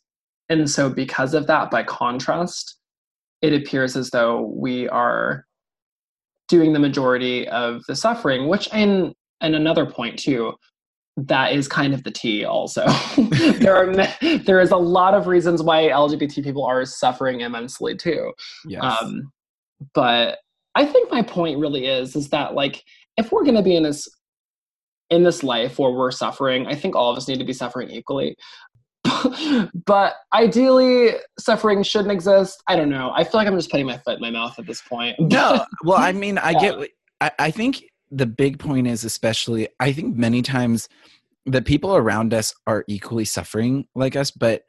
[0.49, 2.77] And so because of that by contrast
[3.43, 5.45] it appears as though we are
[6.49, 10.53] doing the majority of the suffering which and and another point too
[11.17, 12.87] that is kind of the tea also.
[13.59, 13.93] There are
[14.39, 18.33] there is a lot of reasons why lgbt people are suffering immensely too.
[18.67, 18.83] Yes.
[18.83, 19.31] um,
[19.95, 20.39] but
[20.75, 22.83] I think my point really is is that like
[23.17, 24.09] if we're going to be in this
[25.11, 27.91] in this life where we're suffering, I think all of us need to be suffering
[27.91, 28.35] equally.
[29.87, 32.63] but ideally, suffering shouldn't exist.
[32.69, 33.13] I don't know.
[33.15, 35.17] I feel like I'm just putting my foot in my mouth at this point.
[35.19, 36.61] no well i mean i Yeah.
[36.61, 36.89] get
[37.21, 40.89] I, I think the big point is especially I think many times
[41.47, 44.63] the people around us are equally suffering like us, but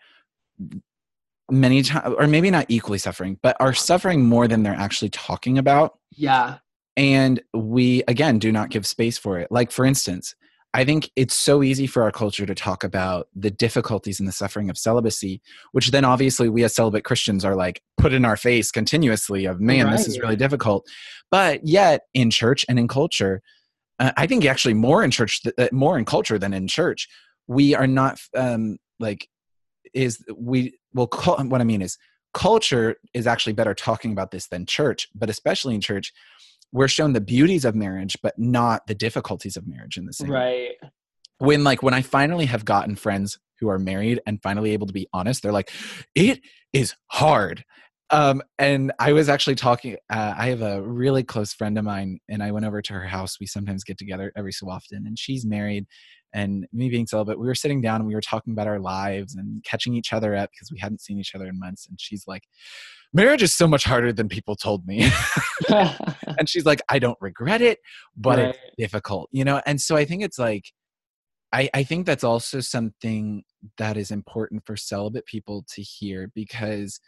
[1.51, 5.57] many times or maybe not equally suffering, but are suffering more than they're actually talking
[5.57, 5.99] about.
[6.15, 6.57] Yeah.
[6.95, 9.51] And we again do not give space for it.
[9.51, 10.35] Like for instance,
[10.75, 14.33] I think it's so easy for our culture to talk about the difficulties and the
[14.33, 15.39] suffering of celibacy,
[15.71, 19.61] which then obviously we as celibate Christians are like put in our face continuously of,
[19.61, 19.91] man, right.
[19.91, 20.87] this is really difficult.
[21.29, 23.43] But yet in church and in culture,
[23.99, 27.07] uh, I think actually more in church, uh, more in culture than in church,
[27.45, 29.27] we are not um, like,
[29.93, 31.99] is we, well, what I mean is
[32.33, 36.11] culture is actually better talking about this than church, but especially in church,
[36.73, 40.29] we're shown the beauties of marriage but not the difficulties of marriage in the same
[40.29, 40.71] right.
[41.37, 44.93] When like when i finally have gotten friends who are married and finally able to
[44.93, 45.71] be honest they're like
[46.15, 46.41] it
[46.73, 47.63] is hard.
[48.09, 52.19] Um and i was actually talking uh, i have a really close friend of mine
[52.29, 53.37] and i went over to her house.
[53.39, 55.85] We sometimes get together every so often and she's married
[56.33, 59.35] and me being celibate we were sitting down and we were talking about our lives
[59.35, 62.25] and catching each other up because we hadn't seen each other in months and she's
[62.27, 62.43] like
[63.13, 65.09] marriage is so much harder than people told me.
[65.69, 67.79] and she's like, I don't regret it,
[68.17, 68.49] but right.
[68.49, 69.61] it's difficult, you know?
[69.65, 70.71] And so I think it's like,
[71.51, 73.43] I, I think that's also something
[73.77, 76.99] that is important for celibate people to hear because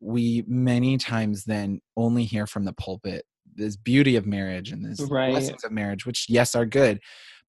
[0.00, 5.00] we many times then only hear from the pulpit this beauty of marriage and this
[5.10, 5.30] right.
[5.30, 7.00] blessings of marriage, which yes are good,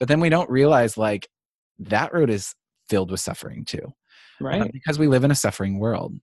[0.01, 1.29] but then we don't realize like
[1.77, 2.55] that road is
[2.89, 4.61] filled with suffering too, uh, right?
[4.63, 6.19] Uh, because we live in a suffering world,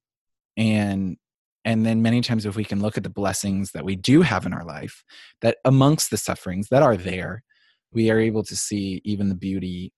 [0.56, 1.16] and
[1.64, 4.46] and then many times if we can look at the blessings that we do have
[4.46, 5.04] in our life
[5.42, 7.44] that amongst the sufferings that are there
[7.92, 9.92] we are able to see even the beauty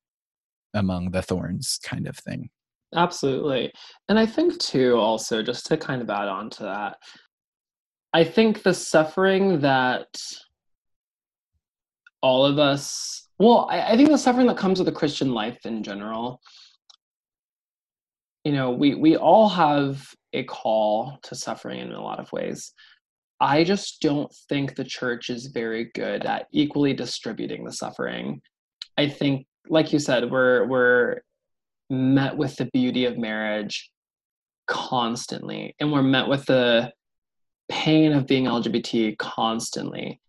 [0.74, 2.50] among the thorns kind of thing.
[2.94, 3.72] Absolutely.
[4.10, 6.98] And i think too also just to kind of add on to that
[8.12, 10.08] i think the suffering that
[12.22, 15.66] all of us well I, I think the suffering that comes with a christian life
[15.66, 16.40] in general
[18.44, 22.72] you know we we all have a call to suffering in a lot of ways.
[23.40, 28.42] I just don't think the church is very good at equally distributing the suffering.
[28.98, 31.20] I think, like you said, we're we're
[31.88, 33.90] met with the beauty of marriage
[34.66, 36.92] constantly, and we're met with the
[37.68, 40.20] pain of being LGBT constantly.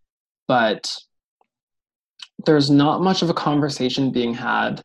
[0.47, 0.95] But
[2.45, 4.82] there's not much of a conversation being had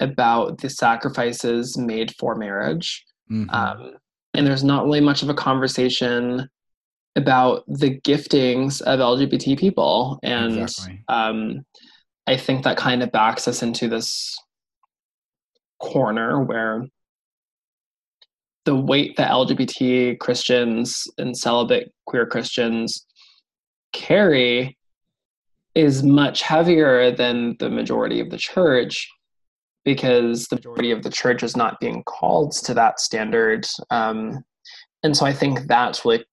[0.00, 3.04] about the sacrifices made for marriage.
[3.30, 3.50] Mm-hmm.
[3.50, 3.96] Um,
[4.34, 6.48] and there's not really much of a conversation
[7.16, 10.18] about the giftings of LGBT people.
[10.22, 11.02] And exactly.
[11.08, 11.64] um,
[12.26, 14.36] I think that kind of backs us into this
[15.80, 16.86] corner where
[18.64, 23.06] the weight that LGBT Christians and celibate queer Christians
[23.92, 24.76] carry
[25.74, 29.08] is much heavier than the majority of the church
[29.84, 33.66] because the majority of the church is not being called to that standard.
[33.90, 34.44] Um,
[35.02, 36.24] and so I think that's really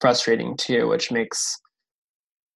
[0.00, 1.58] frustrating too, which makes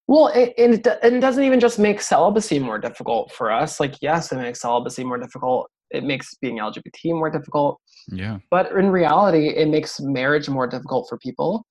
[0.07, 3.81] well, it, it, it doesn't even just make celibacy more difficult for us.
[3.81, 5.71] Like, yes, it makes celibacy more difficult.
[5.91, 7.81] It makes being LGBT more difficult.
[8.09, 8.39] Yeah.
[8.51, 11.65] But in reality, it makes marriage more difficult for people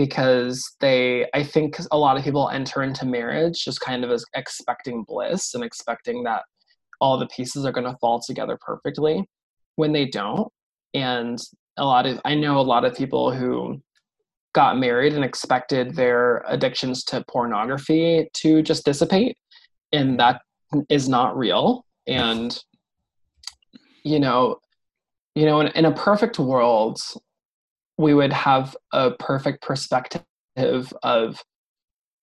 [0.00, 4.24] because they, I think a lot of people enter into marriage just kind of as
[4.34, 6.42] expecting bliss and expecting that
[7.00, 9.28] all the pieces are going to fall together perfectly
[9.76, 10.48] when they don't.
[10.94, 11.38] And
[11.76, 13.80] a lot of i know a lot of people who
[14.52, 19.36] got married and expected their addictions to pornography to just dissipate
[19.92, 20.42] and that
[20.88, 21.84] is not real.
[22.06, 22.58] And
[24.02, 24.56] you know
[25.34, 26.98] you know in, in a perfect world
[28.00, 30.24] we would have a perfect perspective
[31.02, 31.42] of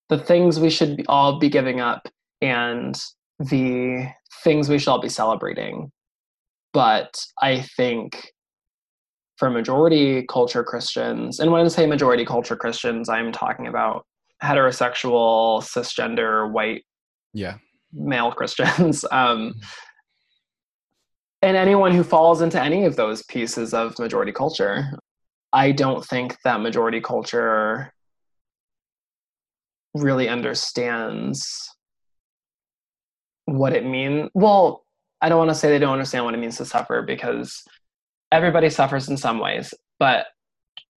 [0.10, 2.08] the things we should all be giving up
[2.42, 3.00] and
[3.38, 4.08] the
[4.44, 5.92] things we should all be celebrating.
[6.74, 8.32] But I think
[9.38, 14.04] for majority culture Christians, and when I say majority culture Christians, I'm talking about
[14.44, 16.86] heterosexual, cisgender, white,
[17.34, 17.58] yeah,
[17.94, 19.06] male Christians.
[19.12, 19.60] um, mm-hmm.
[21.44, 24.98] and anyone who falls into any of those pieces of majority culture,
[25.58, 27.92] I don't think that majority culture
[29.96, 31.74] really understands
[33.46, 34.30] what it means.
[34.36, 34.86] Well,
[35.20, 37.64] I don't want to say they don't understand what it means to suffer because
[38.32, 40.28] everybody suffers in some ways, but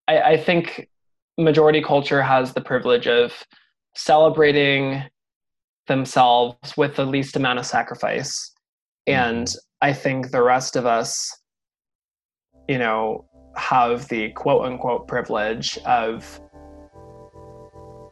[0.10, 0.90] I, I think
[1.38, 3.32] majority culture has the privilege of
[3.96, 5.04] celebrating
[5.88, 8.52] themselves with the least amount of sacrifice.
[9.08, 9.88] And mm-hmm.
[9.88, 11.34] I think the rest of us,
[12.68, 16.40] you know, have the quote unquote privilege of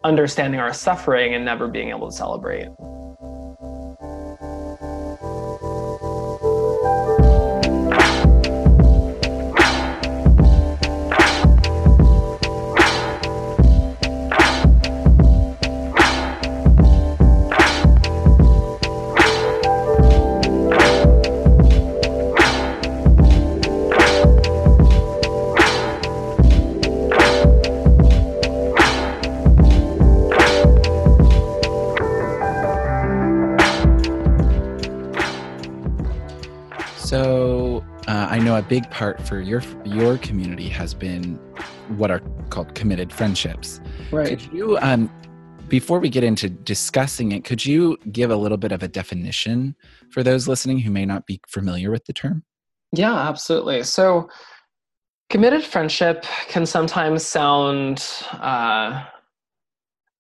[0.04, 2.68] understanding our suffering and never being able to celebrate.
[38.68, 41.36] Big part for your your community has been
[41.98, 43.80] what are called committed friendships.
[44.12, 44.40] Right.
[44.40, 45.12] Could you, um,
[45.68, 49.76] before we get into discussing it, could you give a little bit of a definition
[50.12, 52.44] for those listening who may not be familiar with the term?
[52.94, 53.84] Yeah, absolutely.
[53.84, 54.30] So,
[55.30, 58.06] committed friendship can sometimes sound.
[58.34, 59.04] Uh,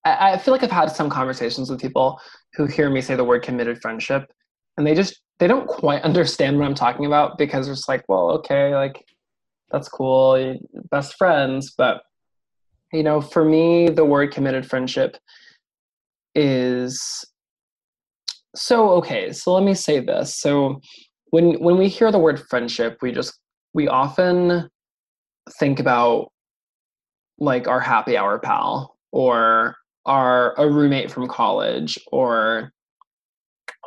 [0.03, 2.19] I, I feel like I've had some conversations with people
[2.53, 4.29] who hear me say the word committed friendship,
[4.77, 8.31] and they just they don't quite understand what I'm talking about because it's like, well,
[8.31, 9.05] okay, like
[9.71, 10.57] that's cool,
[10.89, 12.01] best friends, but
[12.93, 15.17] you know, for me, the word committed friendship
[16.35, 17.25] is
[18.55, 19.31] so okay.
[19.31, 20.39] So let me say this.
[20.39, 20.81] So
[21.31, 23.37] when when we hear the word friendship, we just
[23.73, 24.69] we often
[25.59, 26.31] think about
[27.39, 29.75] like our happy hour pal or
[30.05, 32.71] our a roommate from college or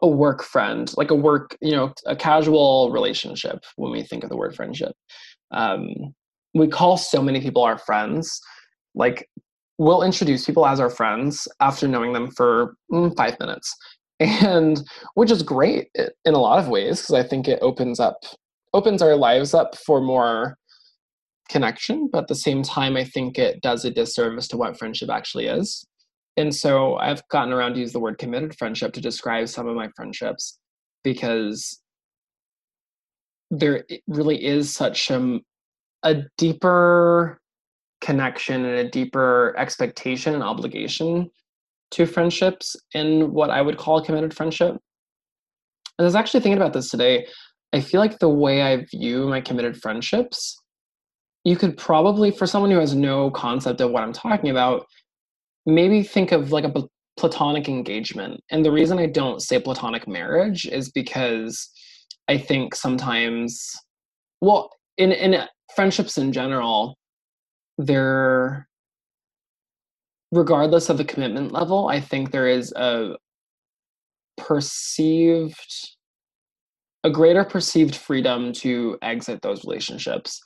[0.02, 4.30] a work friend like a work you know a casual relationship when we think of
[4.30, 4.92] the word friendship.
[5.50, 5.88] Um,
[6.54, 8.40] we call so many people our friends.
[8.94, 9.28] Like
[9.78, 13.74] we'll introduce people as our friends after knowing them for mm, five minutes.
[14.22, 14.82] And
[15.14, 18.18] which is great in a lot of ways because i think it opens up
[18.74, 20.58] opens our lives up for more
[21.48, 25.08] connection but at the same time i think it does a disservice to what friendship
[25.08, 25.86] actually is
[26.36, 29.76] and so i've gotten around to use the word committed friendship to describe some of
[29.76, 30.58] my friendships
[31.02, 31.80] because
[33.50, 35.40] there really is such a,
[36.02, 37.40] a deeper
[38.00, 41.30] connection and a deeper expectation and obligation
[41.90, 44.70] to friendships in what I would call a committed friendship.
[44.70, 44.80] And
[45.98, 47.26] I was actually thinking about this today.
[47.72, 50.56] I feel like the way I view my committed friendships,
[51.44, 54.86] you could probably, for someone who has no concept of what I'm talking about,
[55.66, 56.84] maybe think of like a
[57.16, 58.40] platonic engagement.
[58.50, 61.70] And the reason I don't say platonic marriage is because
[62.28, 63.70] I think sometimes,
[64.40, 65.42] well, in, in
[65.74, 66.96] friendships in general,
[67.78, 68.66] they're
[70.32, 73.16] regardless of the commitment level, I think there is a
[74.36, 75.90] perceived
[77.02, 80.40] a greater perceived freedom to exit those relationships.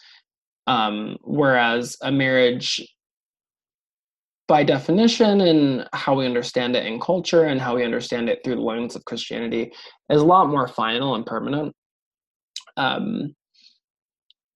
[0.66, 2.80] Um, whereas a marriage,
[4.47, 8.57] by definition, and how we understand it in culture and how we understand it through
[8.57, 9.72] the lens of Christianity,
[10.11, 11.74] is a lot more final and permanent.
[12.76, 13.34] Um,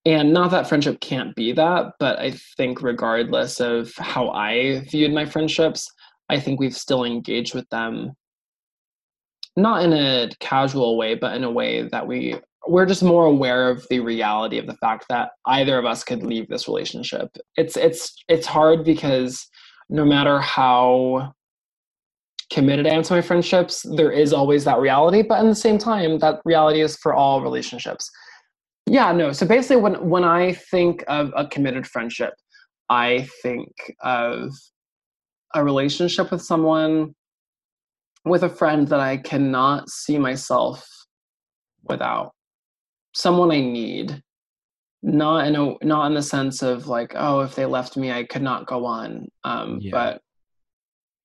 [0.09, 5.13] and not that friendship can't be that but i think regardless of how i viewed
[5.13, 5.89] my friendships
[6.29, 8.13] i think we've still engaged with them
[9.57, 12.37] not in a casual way but in a way that we
[12.67, 16.23] we're just more aware of the reality of the fact that either of us could
[16.23, 19.47] leave this relationship it's it's it's hard because
[19.89, 21.33] no matter how
[22.53, 25.77] committed i am to my friendships there is always that reality but in the same
[25.79, 28.11] time that reality is for all relationships
[28.91, 29.33] yeah, no.
[29.33, 32.33] So basically, when when I think of a committed friendship,
[32.89, 33.69] I think
[34.01, 34.51] of
[35.55, 37.15] a relationship with someone,
[38.25, 40.89] with a friend that I cannot see myself
[41.85, 42.33] without,
[43.15, 44.23] someone I need,
[45.03, 48.25] not in a not in the sense of like, oh, if they left me, I
[48.25, 49.91] could not go on, um, yeah.
[49.93, 50.23] but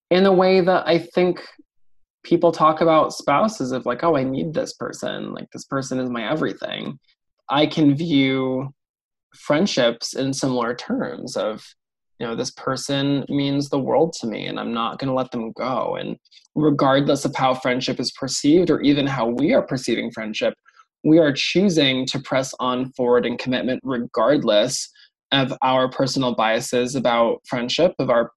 [0.09, 1.41] in the way that I think
[2.23, 6.09] people talk about spouses of like, oh, I need this person, like this person is
[6.09, 6.99] my everything
[7.49, 8.73] I can view
[9.35, 11.63] friendships in similar terms of
[12.19, 15.31] you know this person means the world to me and i'm not going to let
[15.31, 16.15] them go and
[16.55, 20.53] regardless of how friendship is perceived or even how we are perceiving friendship
[21.03, 24.89] we are choosing to press on forward in commitment regardless
[25.31, 28.31] of our personal biases about friendship of our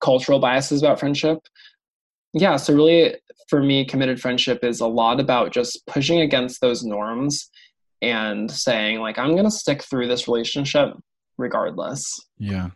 [0.00, 1.38] cultural biases about friendship.
[2.34, 3.16] Yeah so really
[3.48, 7.50] for me committed friendship is a lot about just pushing against those norms
[8.00, 10.94] and saying like i'm going to stick through this relationship
[11.38, 12.20] regardless.
[12.38, 12.70] Yeah.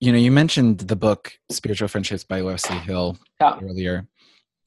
[0.00, 3.58] You know you mentioned the book spiritual friendships by wesley hill yeah.
[3.62, 4.06] earlier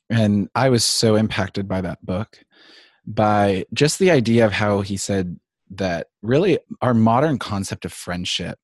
[0.09, 2.39] and i was so impacted by that book
[3.09, 5.39] by just the idea of how he said
[5.71, 8.59] that really our modern concept of friendship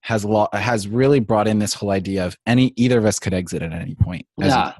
[0.00, 3.32] has lo- has really brought in this whole idea of any either of us could
[3.32, 4.72] exit at any point yeah.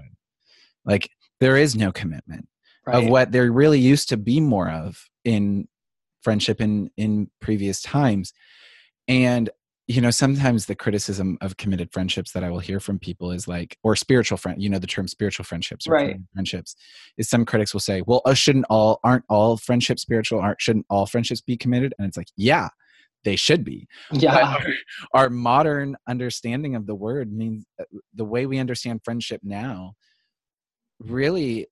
[0.85, 1.11] like
[1.41, 2.49] there is no commitment
[2.87, 3.05] right.
[3.05, 5.67] of what there really used to be more of in
[6.23, 8.33] friendship in in previous times
[9.07, 9.49] and
[9.87, 13.47] you know sometimes the criticism of committed friendships that i will hear from people is
[13.47, 16.17] like or spiritual friend you know the term spiritual friendships right.
[16.33, 16.75] friendships
[17.19, 20.41] is some critics will say well uh, shouldn't all aren't all friendships spiritual?
[20.41, 21.95] Aren't shouldn't all friendships be committed?
[21.99, 22.69] And it's like yeah
[23.25, 23.89] they should be.
[24.13, 24.37] Yeah.
[24.37, 24.67] our,
[25.15, 29.95] our, modern understanding of the word means uh, the way we understand friendship now
[31.01, 31.67] really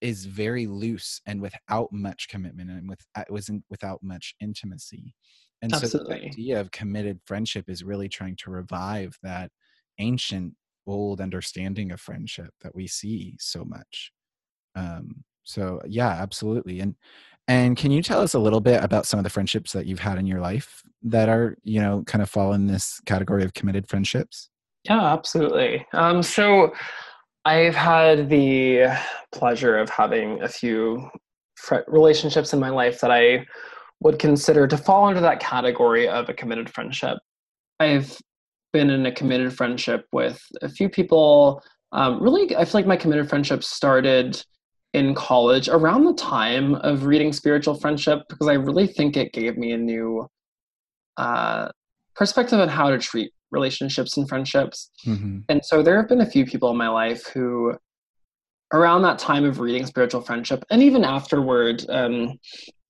[0.00, 5.14] is very loose and without much commitment and with it wasn't without much intimacy.
[5.62, 6.14] And Absolutely.
[6.14, 9.50] so the idea of committed friendship is really trying to revive that
[9.98, 10.54] ancient
[10.86, 14.12] old understanding of friendship that we see so much.
[14.74, 16.80] Um so yeah absolutely.
[16.80, 16.94] And
[17.48, 19.98] and can you tell us a little bit about some of the friendships that you've
[19.98, 23.54] had in your life that are you know kind of fall in this category of
[23.54, 24.50] committed friendships?
[24.84, 25.84] Yeah absolutely.
[25.92, 26.72] Um so
[27.48, 28.86] i've had the
[29.32, 31.08] pleasure of having a few
[31.86, 33.44] relationships in my life that i
[34.00, 37.18] would consider to fall under that category of a committed friendship
[37.80, 38.18] i've
[38.72, 41.62] been in a committed friendship with a few people.
[41.92, 44.42] Um, really, I feel like my committed friendship started
[44.94, 49.56] in college around the time of reading Spiritual Friendship because I really think it gave
[49.56, 50.26] me a new
[51.16, 51.68] uh,
[52.14, 54.90] perspective on how to treat relationships and friendships.
[55.06, 55.38] Mm-hmm.
[55.48, 57.74] And so there have been a few people in my life who,
[58.72, 62.38] around that time of reading Spiritual Friendship, and even afterward, um,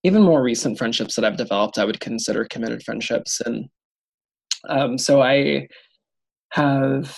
[0.04, 3.40] even more recent friendships that I've developed, I would consider committed friendships.
[3.44, 3.68] And
[4.68, 5.68] um, so I
[6.52, 7.16] have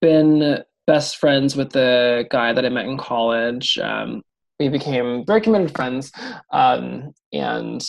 [0.00, 3.78] been best friends with the guy that I met in college.
[3.78, 4.22] Um,
[4.58, 6.12] we became very committed friends,
[6.52, 7.82] um, and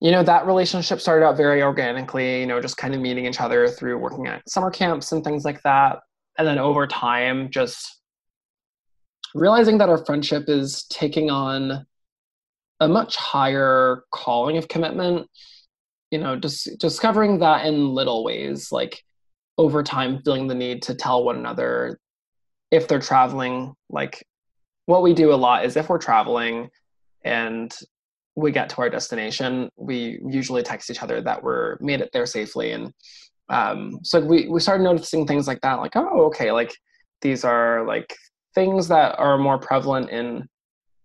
[0.00, 2.40] you know that relationship started out very organically.
[2.40, 5.44] You know, just kind of meeting each other through working at summer camps and things
[5.44, 6.00] like that,
[6.38, 8.00] and then over time, just
[9.34, 11.86] realizing that our friendship is taking on
[12.80, 15.26] a much higher calling of commitment
[16.10, 19.02] you know just discovering that in little ways like
[19.56, 21.98] over time feeling the need to tell one another
[22.70, 24.24] if they're traveling like
[24.86, 26.68] what we do a lot is if we're traveling
[27.24, 27.76] and
[28.38, 32.26] we get to our destination we usually text each other that we're made it there
[32.26, 32.92] safely and
[33.50, 36.72] um, so we, we started noticing things like that like oh okay like
[37.22, 38.14] these are like
[38.54, 40.46] things that are more prevalent in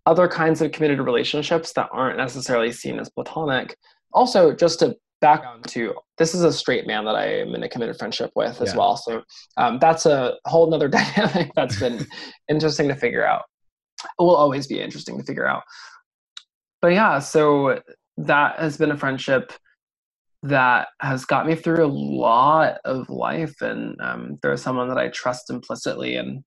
[0.05, 3.75] other kinds of committed relationships that aren't necessarily seen as platonic
[4.13, 7.63] also just to back on to this is a straight man that I am in
[7.63, 8.77] a committed friendship with as yeah.
[8.77, 8.97] well.
[8.97, 9.23] So
[9.55, 12.05] um, that's a whole nother dynamic that's been
[12.49, 13.43] interesting to figure out.
[14.03, 15.63] It will always be interesting to figure out.
[16.83, 17.79] But yeah, so
[18.17, 19.53] that has been a friendship
[20.41, 25.07] that has got me through a lot of life, and um, there's someone that I
[25.07, 26.43] trust implicitly, and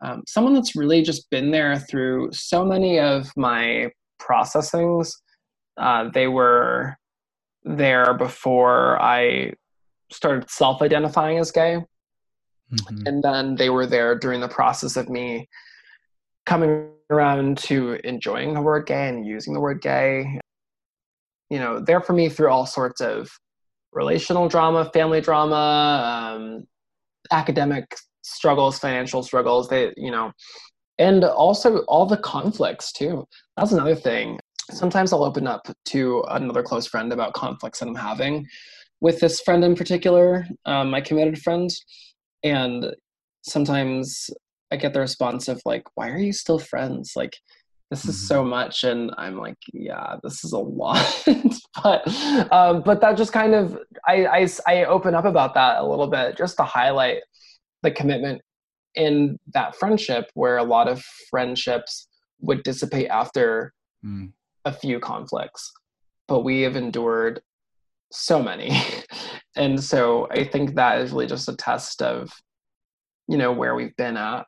[0.00, 5.12] um, someone that's really just been there through so many of my processings.
[5.76, 6.96] Uh, they were
[7.62, 9.52] there before I
[10.10, 11.78] started self identifying as gay.
[12.72, 13.06] Mm-hmm.
[13.06, 15.48] And then they were there during the process of me
[16.50, 20.40] coming around to enjoying the word gay and using the word gay.
[21.48, 23.30] You know, there for me through all sorts of
[23.92, 26.64] relational drama, family drama, um,
[27.30, 29.68] academic struggles, financial struggles.
[29.68, 30.32] They, you know,
[30.98, 33.28] and also all the conflicts too.
[33.56, 34.40] That's another thing
[34.72, 38.44] sometimes I'll open up to another close friend about conflicts that I'm having
[39.00, 41.70] with this friend in particular, um, my committed friend.
[42.42, 42.94] And
[43.42, 44.30] sometimes
[44.72, 47.12] I get the response of like, why are you still friends?
[47.16, 47.36] Like,
[47.90, 48.50] this is so mm-hmm.
[48.50, 48.84] much.
[48.84, 51.24] And I'm like, yeah, this is a lot.
[51.82, 52.06] but,
[52.52, 56.06] um, but that just kind of, I, I, I open up about that a little
[56.06, 57.22] bit just to highlight
[57.82, 58.42] the commitment
[58.94, 62.08] in that friendship where a lot of friendships
[62.40, 63.72] would dissipate after
[64.04, 64.30] mm
[64.64, 65.72] a few conflicts,
[66.28, 67.40] but we have endured
[68.12, 68.76] so many.
[69.56, 72.30] and so I think that is really just a test of,
[73.28, 74.46] you know, where we've been at.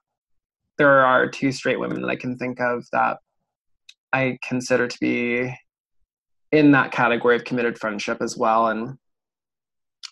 [0.79, 3.18] There are two straight women that I can think of that
[4.12, 5.55] I consider to be
[6.51, 8.68] in that category of committed friendship as well.
[8.68, 8.97] And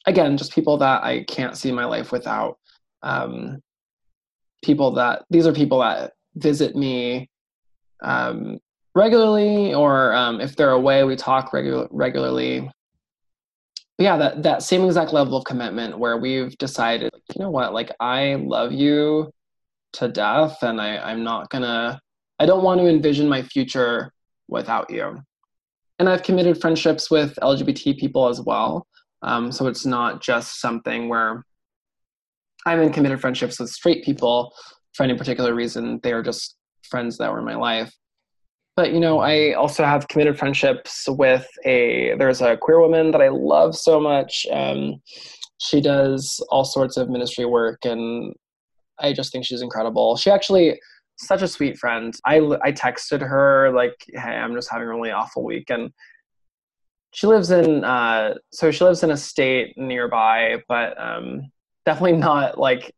[0.07, 2.59] again, just people that I can't see my life without.
[3.03, 3.61] Um,
[4.63, 7.29] people that these are people that visit me
[8.03, 8.59] um,
[8.95, 12.71] regularly, or um, if they're away, we talk regu- regularly.
[13.99, 17.75] But yeah, that that same exact level of commitment where we've decided, you know what,
[17.75, 19.31] like I love you
[19.95, 22.01] to death, and I I'm not gonna,
[22.39, 24.13] I don't want to envision my future
[24.49, 25.19] without you.
[25.99, 28.87] And I've committed friendships with LGBT people as well.
[29.23, 31.45] Um, so it's not just something where
[32.67, 34.53] I'm in committed friendships with straight people
[34.95, 36.01] for any particular reason.
[36.03, 36.57] They are just
[36.89, 37.93] friends that were in my life
[38.81, 43.21] but you know i also have committed friendships with a there's a queer woman that
[43.21, 45.01] i love so much um,
[45.59, 48.35] she does all sorts of ministry work and
[49.01, 50.81] i just think she's incredible she actually
[51.17, 55.11] such a sweet friend i i texted her like hey i'm just having a really
[55.11, 55.91] awful week and
[57.13, 61.51] she lives in uh, so she lives in a state nearby but um,
[61.85, 62.95] definitely not like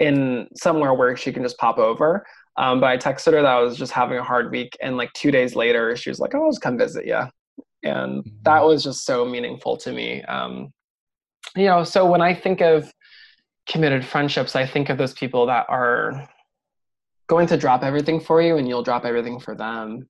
[0.00, 2.26] in somewhere where she can just pop over
[2.56, 5.12] Um, but I texted her that I was just having a hard week, and like
[5.12, 7.22] two days later, she was like, "Oh, I'll just come visit you,"
[7.84, 8.42] and mm-hmm.
[8.42, 10.22] that was just so meaningful to me.
[10.22, 10.72] Um,
[11.54, 12.92] you know, so when I think of
[13.68, 16.28] committed friendships, I think of those people that are
[17.28, 20.08] going to drop everything for you, and you'll drop everything for them.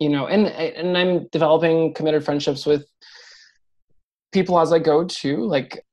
[0.00, 2.84] You know, and and I'm developing committed friendships with
[4.32, 5.44] people as I go too.
[5.46, 5.84] Like,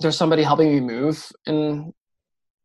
[0.00, 1.92] there's somebody helping me move in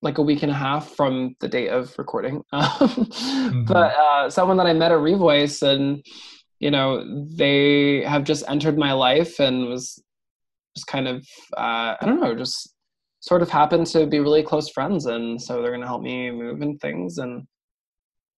[0.02, 2.44] like a week and a half from the date of recording.
[2.54, 3.64] mm-hmm.
[3.64, 6.04] But uh, someone that I met at Revoice, and
[6.60, 10.02] you know, they have just entered my life and was
[10.76, 11.18] just kind of
[11.56, 12.73] uh, I don't know, just
[13.24, 16.30] sort of happen to be really close friends, and so they're going to help me
[16.30, 17.44] move and things, and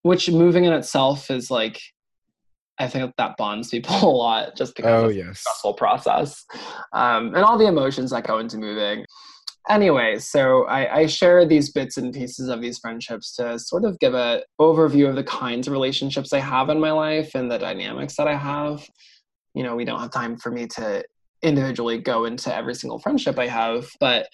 [0.02, 1.80] which moving in itself is like.
[2.76, 5.26] I think that bonds people a lot just because oh, of yes.
[5.26, 6.44] the stressful process
[6.92, 9.04] um, and all the emotions that go into moving
[9.68, 13.98] anyway, so I, I, share these bits and pieces of these friendships to sort of
[13.98, 17.58] give an overview of the kinds of relationships I have in my life and the
[17.58, 18.86] dynamics that I have.
[19.54, 21.04] You know, we don't have time for me to
[21.42, 24.28] individually go into every single friendship I have, but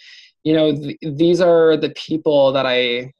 [0.45, 3.13] you know, th- these are the people that I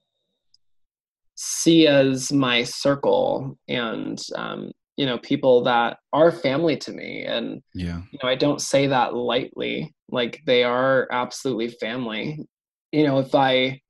[1.43, 7.25] see as my circle and um, you know people that are family to me.
[7.25, 8.03] And yeah.
[8.11, 9.95] you know i don't say that lightly.
[10.11, 12.47] Like they are absolutely family.
[12.93, 13.81] You know if i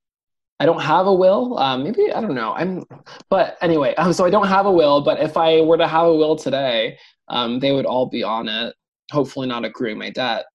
[0.61, 2.53] i don't have a will um, maybe i don't know.
[2.53, 2.85] I'm
[3.29, 6.07] but anyway um, so i don't have a will but if i were to have
[6.07, 6.97] a will today
[7.29, 8.75] um, they would all be on it.
[9.11, 10.47] Hopefully not accruing my debt.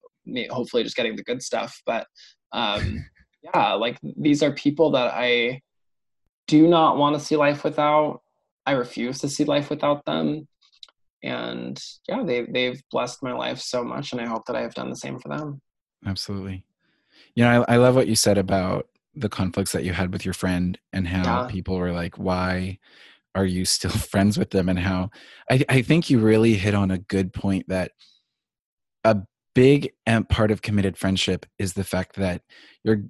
[0.49, 2.07] Hopefully just getting the good stuff but
[2.55, 3.05] um,
[3.43, 5.61] yeah like these are people that i
[6.47, 8.21] do not want to see life without
[8.65, 10.47] I refuse to see life without them.
[11.23, 14.73] And yeah, they they've blessed my life so much, and I hope that I have
[14.73, 15.61] done the same for them.
[16.05, 16.65] Absolutely.
[17.35, 20.25] You know, I, I love what you said about the conflicts that you had with
[20.25, 21.47] your friend and how yeah.
[21.47, 22.79] people were like, why
[23.33, 24.69] are you still friends with them?
[24.69, 25.09] And how
[25.49, 27.91] I, I think you really hit on a good point that
[29.03, 29.21] a
[29.55, 29.91] big
[30.29, 32.43] part of committed friendship is the fact that
[32.83, 33.01] you're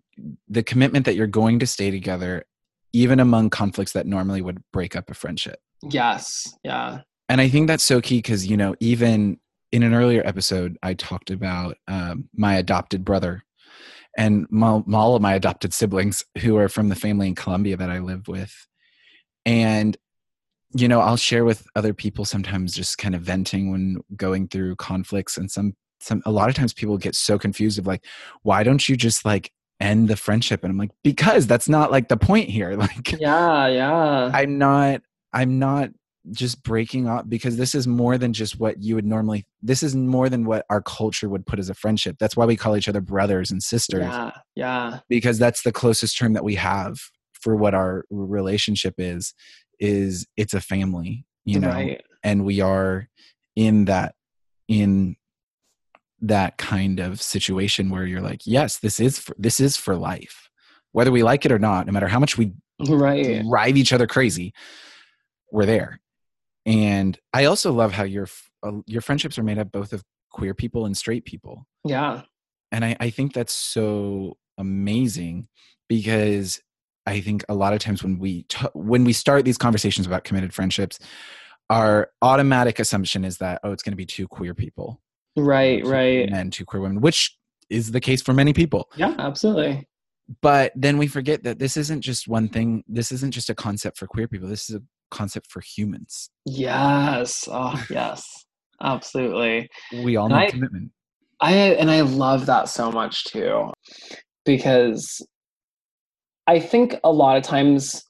[0.48, 2.46] the commitment that you're going to stay together
[2.94, 5.60] even among conflicts that normally would break up a friendship.
[5.84, 6.48] Yes.
[6.64, 7.02] Yeah.
[7.28, 9.38] And I think that's so key because, you know, even
[9.74, 13.44] in an earlier episode, I talked about um, my adopted brother
[14.18, 17.90] and my, all of my adopted siblings who are from the family in Colombia that
[17.90, 18.54] I live with.
[19.46, 19.98] And,
[20.74, 24.78] you know, I'll share with other people sometimes just kind of venting when going through
[24.78, 25.74] conflicts and some
[26.06, 28.06] some a lot of times people get so confused of like
[28.44, 30.64] why don't you just like end the friendship?
[30.64, 32.76] And i'm like because that's not like the point here.
[32.86, 34.32] Like yeah yeah.
[34.34, 35.02] I'm not
[35.34, 35.90] i'm not
[36.32, 39.96] just breaking up because this is more than just what you would normally this is
[39.96, 42.18] more than what our culture would put as a friendship.
[42.20, 44.04] That's why we call each other brothers and sisters.
[44.04, 45.00] Yeah yeah.
[45.10, 46.98] Because that's the closest term that we have
[47.34, 49.34] for what our relationship is
[49.80, 51.70] is it's a family you know?
[51.70, 52.04] Right.
[52.24, 53.08] and we are
[53.56, 54.16] in that
[54.68, 55.16] in
[56.22, 60.50] that kind of situation where you're like, yes, this is for, this is for life,
[60.92, 61.86] whether we like it or not.
[61.86, 62.54] No matter how much we
[62.88, 63.44] right.
[63.48, 64.54] drive each other crazy,
[65.52, 66.00] we're there.
[66.66, 68.28] And I also love how your
[68.64, 71.68] uh, your friendships are made up both of queer people and straight people.
[71.84, 72.24] Yeah,
[72.72, 75.48] and I, I think that's so amazing
[75.88, 76.60] because
[77.06, 80.24] I think a lot of times when we t- when we start these conversations about
[80.24, 80.98] committed friendships,
[81.70, 85.00] our automatic assumption is that oh, it's going to be two queer people
[85.36, 86.30] right right.
[86.30, 87.38] men to queer women which
[87.70, 88.90] is the case for many people.
[88.96, 89.88] Yeah absolutely.
[90.42, 93.98] But then we forget that this isn't just one thing this isn't just a concept
[93.98, 94.82] for queer people this is a
[95.12, 96.30] concept for humans.
[96.46, 97.48] Yes.
[97.52, 98.46] Oh yes.
[98.82, 99.70] Absolutely.
[99.92, 100.92] We all need I, commitment.
[101.40, 103.72] I and i love that so much too
[104.46, 105.26] because
[106.48, 108.06] i think a lot of times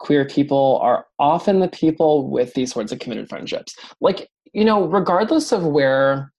[0.00, 3.76] queer people are often the people with these sorts of committed friendships.
[4.00, 6.32] Like you know regardless of where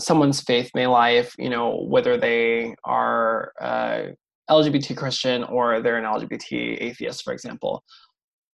[0.00, 4.02] someone's faith may lie if you know whether they are uh,
[4.50, 7.82] lgbt christian or they're an lgbt atheist for example.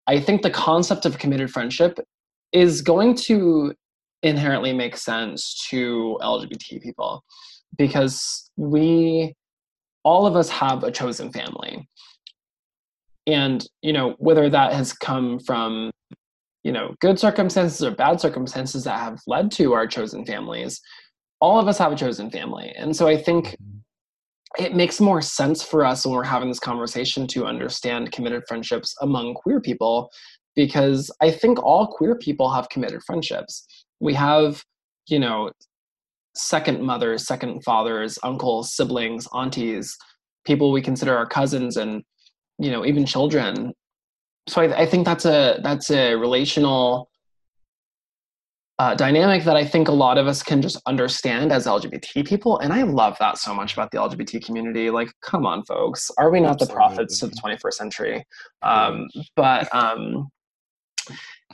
[0.08, 1.98] I think the concept of committed friendship
[2.52, 3.74] is going to
[4.22, 7.22] inherently make sense to lgbt people
[7.76, 9.34] because we
[10.04, 11.88] all of us have a chosen family.
[13.26, 15.90] And you know whether that has come from
[16.62, 20.80] you know good circumstances or bad circumstances that have led to our chosen families
[21.40, 22.72] all of us have a chosen family.
[22.76, 24.64] And so I think mm-hmm.
[24.64, 28.94] it makes more sense for us when we're having this conversation to understand committed friendships
[29.00, 30.10] among queer people
[30.54, 33.66] because I think all queer people have committed friendships.
[34.00, 34.62] We have,
[35.08, 35.50] you know,
[36.34, 39.96] second mothers, second fathers, uncles, siblings, aunties,
[40.46, 42.02] people we consider our cousins and
[42.58, 43.74] you know, even children
[44.48, 47.10] so I, I think that's a that's a relational
[48.78, 52.58] uh, dynamic that I think a lot of us can just understand as LGBT people.
[52.58, 54.90] And I love that so much about the LGBT community.
[54.90, 56.10] Like, come on, folks.
[56.18, 56.66] Are we not Absolutely.
[56.66, 58.24] the prophets of the 21st century?
[58.62, 60.28] Um, but um,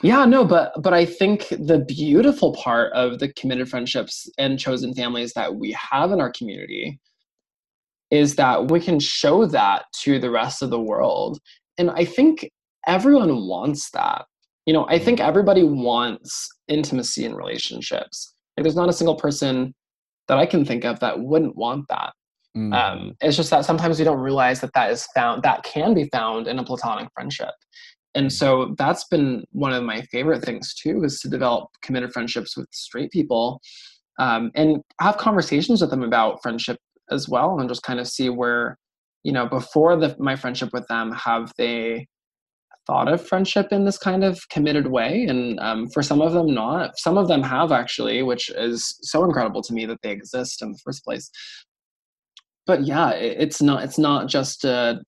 [0.01, 4.93] yeah, no, but but I think the beautiful part of the committed friendships and chosen
[4.93, 6.99] families that we have in our community
[8.11, 11.39] is that we can show that to the rest of the world.
[11.77, 12.49] And I think
[12.85, 14.25] everyone wants that
[14.65, 15.27] you know i think mm.
[15.27, 19.73] everybody wants intimacy in relationships like there's not a single person
[20.27, 22.13] that i can think of that wouldn't want that
[22.55, 22.73] mm.
[22.73, 26.09] um, it's just that sometimes we don't realize that that is found that can be
[26.11, 27.53] found in a platonic friendship
[28.15, 28.31] and mm.
[28.31, 32.67] so that's been one of my favorite things too is to develop committed friendships with
[32.71, 33.59] straight people
[34.19, 36.77] um, and have conversations with them about friendship
[37.09, 38.77] as well and just kind of see where
[39.23, 42.07] you know before the, my friendship with them have they
[42.85, 46.53] thought of friendship in this kind of committed way and um, for some of them
[46.53, 46.97] not.
[46.97, 50.71] Some of them have actually which is so incredible to me that they exist in
[50.71, 51.29] the first place.
[52.65, 55.01] But yeah it's not it's not just a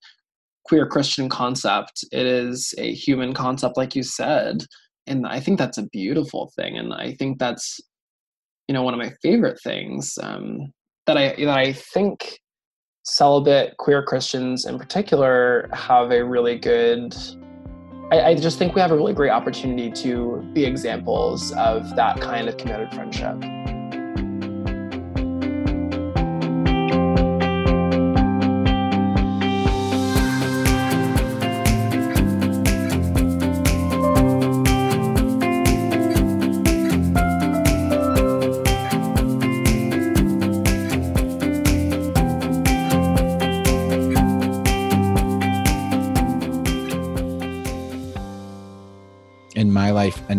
[0.65, 2.03] queer christian concept.
[2.11, 4.65] It is a human concept like you said
[5.07, 7.80] and i think that's a beautiful thing and i think that's
[8.67, 10.71] you know one of my favorite things um,
[11.05, 12.39] that i that i think
[13.03, 17.15] celibate queer christians in particular have a really good
[18.12, 22.22] I, I just think we have a really great opportunity to be examples of that
[22.22, 23.41] kind of committed friendship.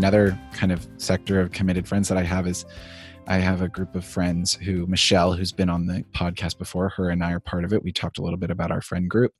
[0.06, 2.64] Another kind of sector of committed friends that I have is
[3.26, 7.10] I have a group of friends who Michelle, who's been on the podcast before, her
[7.10, 7.82] and I are part of it.
[7.82, 9.32] We talked a little bit about our friend group.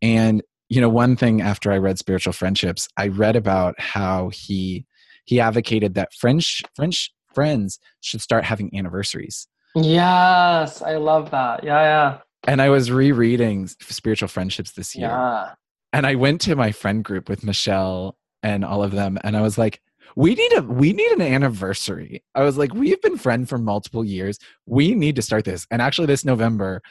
[0.00, 4.86] And, you know, one thing after I read Spiritual Friendships, I read about how he
[5.24, 9.48] he advocated that French French friends should start having anniversaries.
[9.74, 11.64] Yes, I love that.
[11.64, 12.18] Yeah, yeah.
[12.46, 15.08] And I was rereading Spiritual Friendships this year.
[15.08, 15.54] Yeah.
[15.92, 19.40] And I went to my friend group with Michelle and all of them and I
[19.40, 19.80] was like,
[20.18, 22.24] we need a we need an anniversary.
[22.34, 24.40] I was like we've been friends for multiple years.
[24.66, 25.64] We need to start this.
[25.70, 26.82] And actually this november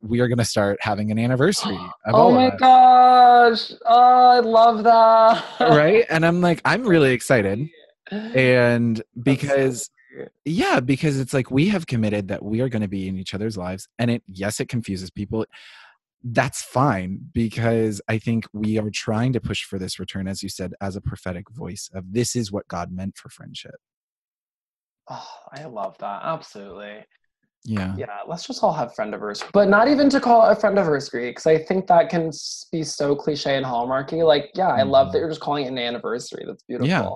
[0.00, 3.72] we are going to start having an anniversary oh my gosh.
[3.84, 5.44] Oh i love that.
[5.60, 6.06] Right?
[6.08, 7.68] And i'm like i'm really excited.
[8.10, 9.88] And because
[10.44, 13.34] yeah because it's like we have committed that we are going to be in each
[13.34, 13.88] other's lives.
[13.98, 15.44] And it yes it confuses people
[16.22, 20.48] that's fine because I think we are trying to push for this return, as you
[20.48, 23.76] said, as a prophetic voice of this is what God meant for friendship.
[25.08, 26.20] Oh, I love that.
[26.22, 27.04] Absolutely.
[27.64, 27.94] Yeah.
[27.96, 28.18] Yeah.
[28.26, 31.30] Let's just all have friend friendiversary, but not even to call it a friend friendiversary
[31.30, 32.30] because I think that can
[32.72, 34.24] be so cliche and hallmarky.
[34.24, 34.90] Like, yeah, I mm-hmm.
[34.90, 35.22] love that mm-hmm.
[35.22, 36.44] you're just calling it an anniversary.
[36.46, 36.88] That's beautiful.
[36.88, 37.10] Yeah.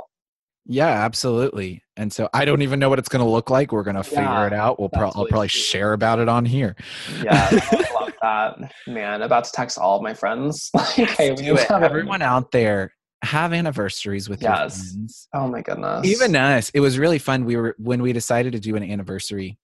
[0.66, 1.82] Yeah, absolutely.
[1.96, 3.70] And so I don't even know what it's going to look like.
[3.70, 4.80] We're going to figure it out.
[4.80, 6.74] We'll pro- I'll probably share about it on here.
[7.22, 8.72] Yeah, I love that.
[8.86, 10.70] Man, about to text all of my friends.
[10.74, 11.70] like, hey, do it.
[11.70, 14.50] Everyone out there, have anniversaries with yes.
[14.50, 15.28] your friends.
[15.34, 16.06] Oh my goodness.
[16.06, 16.70] Even us.
[16.70, 17.44] It was really fun.
[17.44, 19.58] We were when we decided to do an anniversary.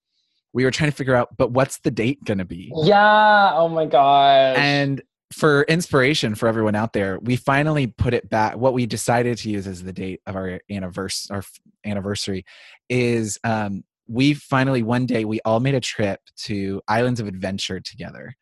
[0.52, 2.72] We were trying to figure out, but what's the date going to be?
[2.82, 3.52] Yeah.
[3.54, 4.56] Oh my gosh.
[4.58, 5.00] And
[5.32, 8.56] for inspiration for everyone out there, we finally put it back.
[8.56, 11.42] What we decided to use as the date of our anniversary, our
[11.84, 12.44] anniversary,
[12.88, 17.80] is um, we finally one day we all made a trip to Islands of Adventure
[17.80, 18.34] together,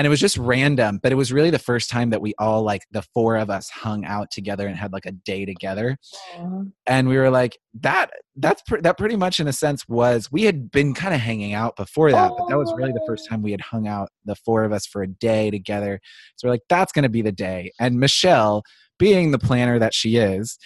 [0.00, 2.62] and it was just random but it was really the first time that we all
[2.62, 5.98] like the four of us hung out together and had like a day together.
[6.36, 6.72] Aww.
[6.86, 10.44] and we were like that that's pr- that pretty much in a sense was we
[10.44, 13.30] had been kind of hanging out before that but that was really the first oh.
[13.30, 16.00] time we had hung out the four of us for a day together.
[16.36, 17.70] So we're like that's going to be the day.
[17.78, 18.62] And michelle
[18.98, 20.56] being the planner that she is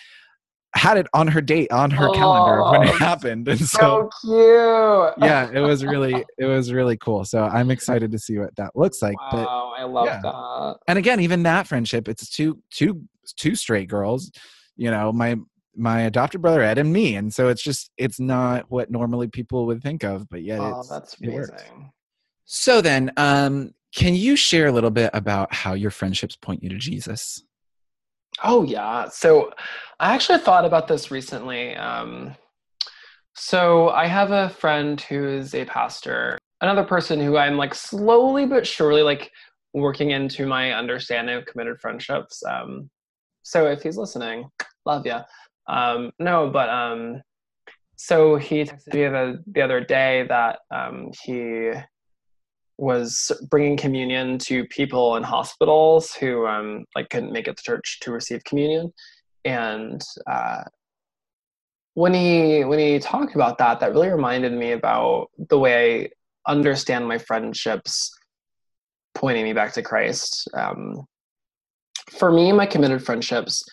[0.76, 5.14] had it on her date on her oh, calendar when it happened and so, so
[5.14, 5.14] cute.
[5.28, 8.74] Yeah it was really it was really cool so i'm excited to see what that
[8.74, 10.20] looks like wow, but i love yeah.
[10.22, 10.76] that.
[10.88, 13.02] And again even that friendship it's two two
[13.36, 14.30] two straight girls
[14.76, 15.36] you know my
[15.76, 19.66] my adopted brother ed and me and so it's just it's not what normally people
[19.66, 21.92] would think of but yet oh, it's that's amazing.
[22.46, 26.68] So then um can you share a little bit about how your friendships point you
[26.68, 27.42] to jesus
[28.42, 29.08] Oh, yeah.
[29.08, 29.52] So
[30.00, 31.76] I actually thought about this recently.
[31.76, 32.34] Um,
[33.34, 38.46] so I have a friend who is a pastor, another person who I'm like slowly
[38.46, 39.30] but surely like
[39.72, 42.42] working into my understanding of committed friendships.
[42.44, 42.90] Um,
[43.42, 44.48] so if he's listening,
[44.86, 45.22] love ya.
[45.66, 47.22] Um, no, but um,
[47.96, 51.72] so he texted me the, the other day that um, he
[52.76, 57.98] was bringing communion to people in hospitals who um, like couldn't make it to church
[58.00, 58.92] to receive communion.
[59.44, 60.64] And uh,
[61.94, 66.10] when he when he talked about that that really reminded me about the way
[66.46, 68.12] i understand my friendships
[69.14, 70.48] pointing me back to christ.
[70.54, 71.06] Um,
[72.18, 73.64] for me my committed friendships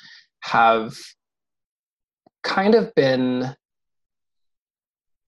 [0.41, 0.95] have
[2.43, 3.56] kind of been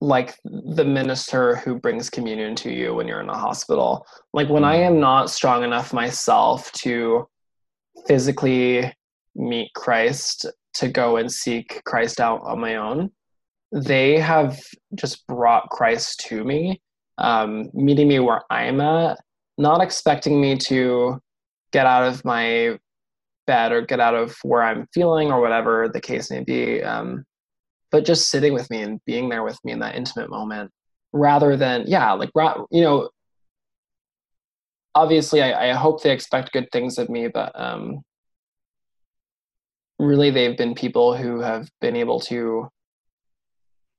[0.04, 4.06] like the minister who brings communion to you when you're in a hospital.
[4.34, 7.26] Like when I am not strong enough myself to
[8.06, 8.94] physically
[9.34, 13.12] meet Christ, to go and seek Christ out on my own,
[13.72, 14.60] they have
[14.94, 16.82] just brought Christ to me,
[17.18, 19.18] um, meeting me where I'm at,
[19.58, 21.18] not expecting me to
[21.72, 22.78] get out of my
[23.48, 26.84] bed or get out of where I'm feeling or whatever the case may be.
[26.84, 27.24] Um,
[27.94, 30.72] but just sitting with me and being there with me in that intimate moment
[31.14, 32.32] rather than yeah like
[32.72, 33.08] you know
[34.96, 38.02] obviously I, I hope they expect good things of me but um
[40.00, 42.68] really they've been people who have been able to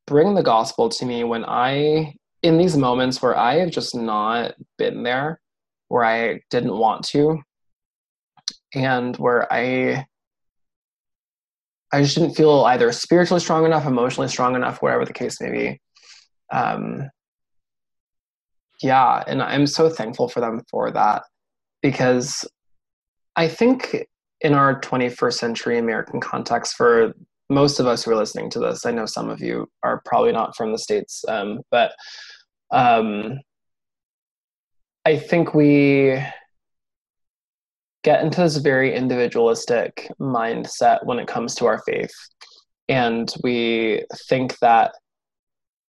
[0.08, 4.54] bring the gospel to me when i in these moments where i have just not
[4.76, 5.40] been there
[5.86, 7.38] where i didn't want to
[8.74, 10.04] and where i
[11.94, 15.50] I just didn't feel either spiritually strong enough, emotionally strong enough, whatever the case may
[15.50, 15.80] be.
[16.52, 17.08] Um,
[18.82, 21.22] yeah, and I'm so thankful for them for that
[21.82, 22.44] because
[23.36, 24.06] I think
[24.40, 27.14] in our 21st century American context, for
[27.48, 30.32] most of us who are listening to this, I know some of you are probably
[30.32, 31.92] not from the States, um, but
[32.72, 33.38] um,
[35.04, 36.20] I think we
[38.04, 42.14] get into this very individualistic mindset when it comes to our faith.
[42.88, 44.94] And we think that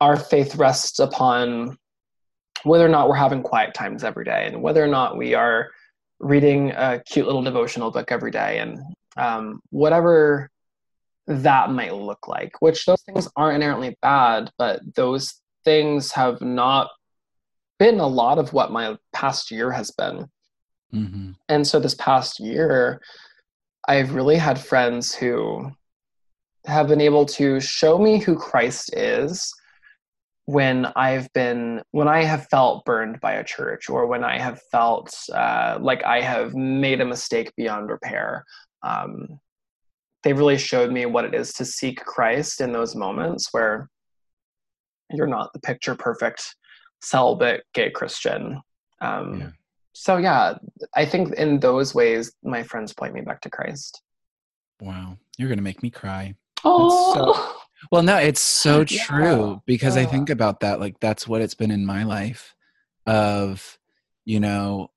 [0.02, 1.78] our faith rests upon
[2.64, 5.70] whether or not we're having quiet times every day and whether or not we are
[6.20, 8.80] reading a cute little devotional book every day and
[9.18, 10.50] um, whatever
[11.28, 16.90] that might look like, which those things aren't inherently bad, but those things have not
[17.78, 20.28] been a lot of what my past year has been.
[20.96, 21.32] Mm-hmm.
[21.50, 23.02] And so this past year,
[23.88, 25.72] I've really had friends who
[26.66, 29.54] have been able to show me who Christ is
[30.46, 34.62] when I've been when I have felt burned by a church or when I have
[34.72, 38.46] felt uh, like I have made a mistake beyond repair.
[38.84, 39.40] Um,
[40.24, 43.90] they really showed me what it is to seek Christ in those moments where
[45.12, 46.56] you're not the picture perfect
[47.02, 48.62] celibate gay Christian.
[49.02, 49.50] Um, yeah
[49.96, 50.58] so yeah,
[50.94, 54.02] I think in those ways, my friends point me back to Christ.
[54.82, 56.36] Wow, you're gonna make me cry.
[56.66, 57.56] Oh, so,
[57.92, 59.56] well, no, it's so true yeah.
[59.66, 60.04] because yeah.
[60.04, 60.82] I think about that.
[60.82, 62.54] Like that's what it's been in my life,
[63.08, 63.80] of
[64.26, 64.92] you know,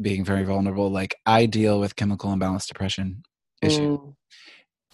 [0.00, 0.92] being very vulnerable.
[0.92, 3.24] Like I deal with chemical imbalance depression
[3.62, 4.14] issue, mm.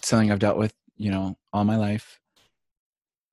[0.00, 2.18] something I've dealt with, you know, all my life.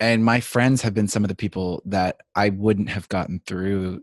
[0.02, 4.02] And my friends have been some of the people that I wouldn't have gotten through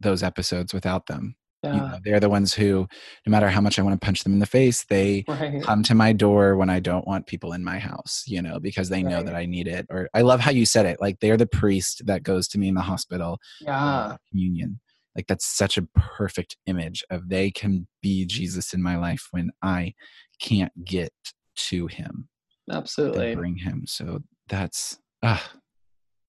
[0.00, 1.36] those episodes without them.
[1.62, 1.74] Yeah.
[1.74, 2.86] You know, they're the ones who,
[3.26, 5.62] no matter how much I want to punch them in the face, they right.
[5.62, 8.90] come to my door when I don't want people in my house, you know, because
[8.90, 9.10] they right.
[9.10, 9.86] know that I need it.
[9.88, 11.00] Or I love how you said it.
[11.00, 13.38] Like they're the priest that goes to me in the hospital.
[13.62, 14.16] Yeah.
[14.30, 14.80] communion.
[15.16, 19.50] Like that's such a perfect image of they can be Jesus in my life when
[19.62, 19.94] I
[20.40, 21.12] can't get
[21.56, 22.28] to him.
[22.70, 23.34] Absolutely.
[23.34, 23.84] Bring him.
[23.86, 25.52] So that's, ah,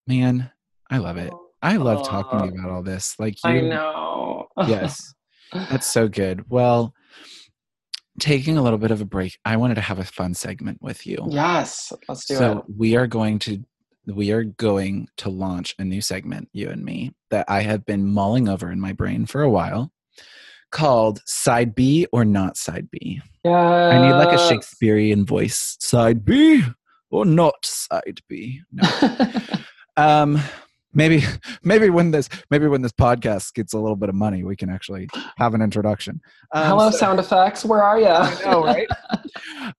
[0.07, 0.51] man,
[0.89, 1.33] I love it.
[1.65, 3.15] I love talking about all this.
[3.19, 4.47] Like you, I know.
[4.67, 5.13] yes.
[5.53, 6.49] That's so good.
[6.49, 6.93] Well,
[8.19, 11.07] taking a little bit of a break, I wanted to have a fun segment with
[11.07, 11.17] you.
[11.29, 12.55] Yes, let's do so it.
[12.55, 13.63] So we are going to
[14.07, 18.05] we are going to launch a new segment, you and me, that I have been
[18.05, 19.91] mulling over in my brain for a while
[20.71, 23.21] called Side B or Not Side B.
[23.43, 23.51] Yeah.
[23.51, 25.77] I need like a Shakespearean voice.
[25.79, 26.63] Side B
[27.15, 28.61] or not side B.
[28.71, 29.17] No.
[29.97, 30.39] um
[30.95, 31.23] maybe
[31.63, 34.69] maybe when this maybe when this podcast gets a little bit of money we can
[34.69, 36.19] actually have an introduction.
[36.53, 37.63] Um, hello so, sound effects.
[37.63, 38.87] Where are you i know right?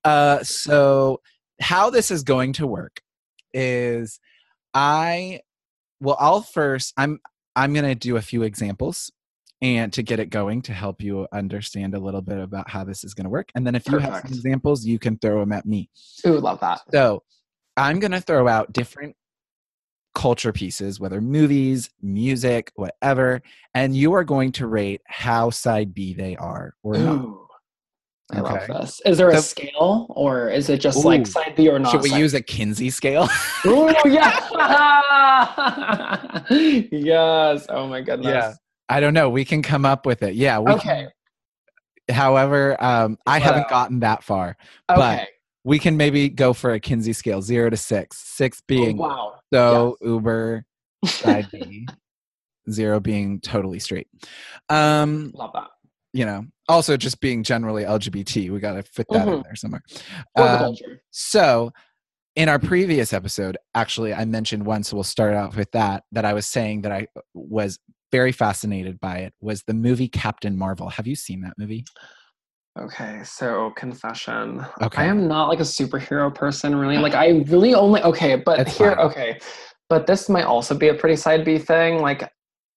[0.04, 1.20] Uh, so
[1.60, 3.00] how this is going to work
[3.54, 4.20] is
[4.74, 5.40] i
[6.00, 7.18] well i'll first i'm
[7.54, 9.10] i'm going to do a few examples
[9.62, 13.04] and to get it going to help you understand a little bit about how this
[13.04, 13.48] is going to work.
[13.54, 14.12] And then if you Perfect.
[14.12, 15.88] have some examples you can throw them at me.
[16.26, 16.82] Ooh love that.
[16.92, 17.22] So
[17.76, 19.16] i'm going to throw out different
[20.16, 23.42] culture pieces, whether movies, music, whatever,
[23.74, 27.00] and you are going to rate how side B they are or Ooh.
[27.02, 27.36] not.
[28.32, 29.00] I love this.
[29.04, 31.08] Is there a So- scale or is it just Ooh.
[31.08, 31.92] like side B or not?
[31.92, 33.28] Should we use a Kinsey scale?
[33.66, 34.40] Ooh, yeah.
[36.90, 37.66] yes.
[37.68, 38.26] Oh my goodness.
[38.26, 38.54] Yeah.
[38.88, 39.28] I don't know.
[39.30, 40.34] We can come up with it.
[40.34, 40.58] Yeah.
[40.60, 41.08] We Okay.
[42.08, 44.56] Can, however, um, I haven't gotten that far.
[44.88, 45.28] But Okay.
[45.66, 48.18] We can maybe go for a Kinsey scale, zero to six.
[48.18, 49.34] six being wow.
[49.52, 50.64] so Uber
[51.04, 51.88] side B,
[52.70, 54.06] zero being totally straight.
[54.68, 55.68] Um, Love that.
[56.12, 58.50] you know, also just being generally LGBT.
[58.52, 59.42] We got to fit that in Mhm.
[59.44, 59.82] there somewhere.
[60.36, 60.74] Um.
[61.10, 61.72] So,
[62.36, 66.04] in our previous episode, actually, I mentioned one, so we'll start out with that.
[66.12, 67.78] That I was saying that I was
[68.12, 70.90] very fascinated by it was the movie Captain Marvel.
[70.90, 71.84] Have you seen that movie?
[72.78, 74.64] Okay, so confession.
[74.82, 75.02] Okay.
[75.02, 76.98] I am not like a superhero person, really.
[76.98, 79.06] Like, I really only okay, but That's here, fine.
[79.06, 79.38] okay,
[79.88, 82.00] but this might also be a pretty side B thing.
[82.00, 82.30] Like,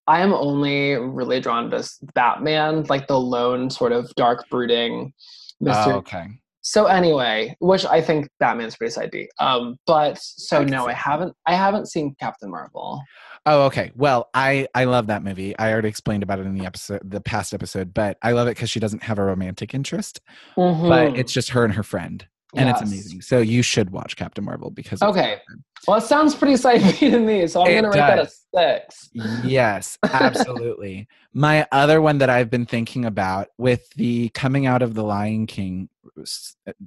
[0.07, 5.65] I am only really drawn to Batman, like the lone sort of dark brooding oh,
[5.65, 5.93] mystery.
[5.93, 6.27] Oh, okay.
[6.61, 9.29] So anyway, which I think Batman's pretty side B.
[9.39, 11.33] Um, but so no, I haven't.
[11.45, 13.01] I haven't seen Captain Marvel.
[13.45, 13.91] Oh, okay.
[13.95, 15.57] Well, I I love that movie.
[15.57, 18.51] I already explained about it in the episode, the past episode, but I love it
[18.57, 20.19] because she doesn't have a romantic interest,
[20.55, 21.17] but Mhm.
[21.17, 23.21] it's just her and her friend, and it's amazing.
[23.21, 25.39] So you should watch Captain Marvel because Okay.
[25.87, 28.29] Well, it sounds pretty side B to me, so I'm It gonna rate that a
[28.75, 29.09] six.
[29.43, 31.07] Yes, absolutely.
[31.33, 35.45] My other one that I've been thinking about with the coming out of the Lion
[35.47, 35.89] King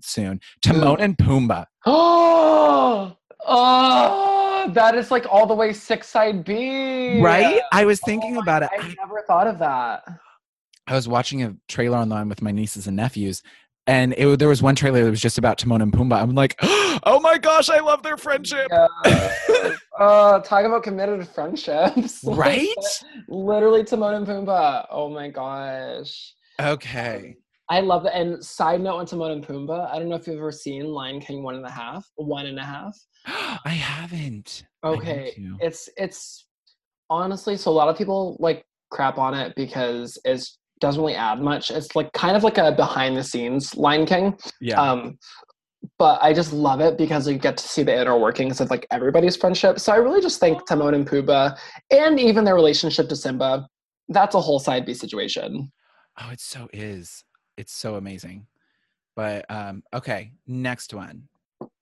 [0.00, 1.66] soon, Timon and Pumbaa.
[1.86, 7.20] Oh, oh, that is like all the way six side B.
[7.20, 7.60] Right?
[7.72, 8.70] I was Oh thinking my- about it.
[8.76, 10.02] I, never thought of that.
[10.88, 13.42] I was watching a trailer online with my nieces and nephews,
[13.87, 16.22] and it, there was one trailer that was just about Timon and Pumbaa.
[16.22, 18.68] I'm like, oh my gosh, I love their friendship.
[18.70, 19.78] Yes.
[19.99, 22.22] uh, talk about committed friendships.
[22.24, 22.68] Like, Right?
[23.28, 24.87] Literally Timon and Pumbaa.
[24.91, 26.35] Oh my gosh.
[26.61, 27.37] Okay.
[27.68, 28.16] I love that.
[28.16, 31.20] And side note on Timon and Pumbaa, I don't know if you've ever seen Lion
[31.20, 32.97] King one and a half, one and a half.
[33.26, 34.64] I haven't.
[34.85, 35.57] Okay, to.
[35.61, 36.47] it's it's
[37.09, 40.45] honestly so a lot of people like crap on it because it
[40.83, 41.70] doesn't really add much.
[41.70, 44.37] It's like kind of like a behind the scenes Lion King.
[44.61, 44.80] Yeah.
[44.80, 45.18] Um,
[45.99, 48.87] but I just love it because you get to see the inner workings of like
[48.91, 49.80] everybody's friendship.
[49.80, 51.57] So I really just think Timon and Pumbaa,
[51.91, 53.66] and even their relationship to Simba,
[54.09, 55.72] that's a whole side B situation.
[56.20, 57.24] Oh, it so is.
[57.57, 58.47] It's so amazing.
[59.16, 61.28] But um, okay, next one.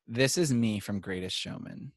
[0.07, 1.93] This is me from Greatest Showman.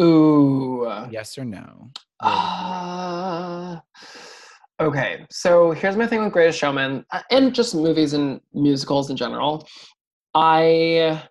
[0.00, 0.90] Ooh.
[1.10, 1.90] Yes or no?
[2.20, 3.78] Uh,
[4.80, 9.16] okay, so here's my thing with Greatest Showman uh, and just movies and musicals in
[9.16, 9.66] general.
[10.34, 11.22] I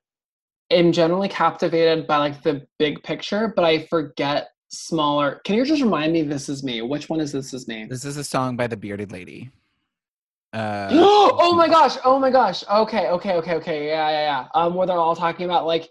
[0.72, 5.42] am generally captivated by like the big picture, but I forget smaller.
[5.46, 6.82] Can you just remind me this is me?
[6.82, 7.86] Which one is this is me?
[7.86, 9.52] This is a song by the Bearded Lady.
[10.54, 11.98] Uh, oh my gosh!
[12.04, 12.64] Oh my gosh!
[12.70, 13.88] Okay, okay, okay, okay.
[13.88, 14.48] Yeah, yeah, yeah.
[14.56, 15.90] Um, where they're all talking about like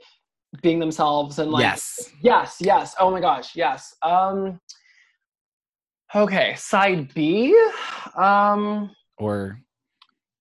[0.62, 2.10] being themselves and like yes.
[2.22, 2.94] Yes, yes.
[2.98, 3.94] Oh my gosh, yes.
[4.02, 4.60] Um
[6.14, 7.56] Okay, side B.
[8.16, 9.60] Um Or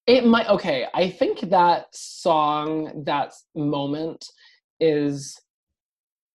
[0.08, 4.26] it might okay, I think that song, that moment
[4.80, 5.40] is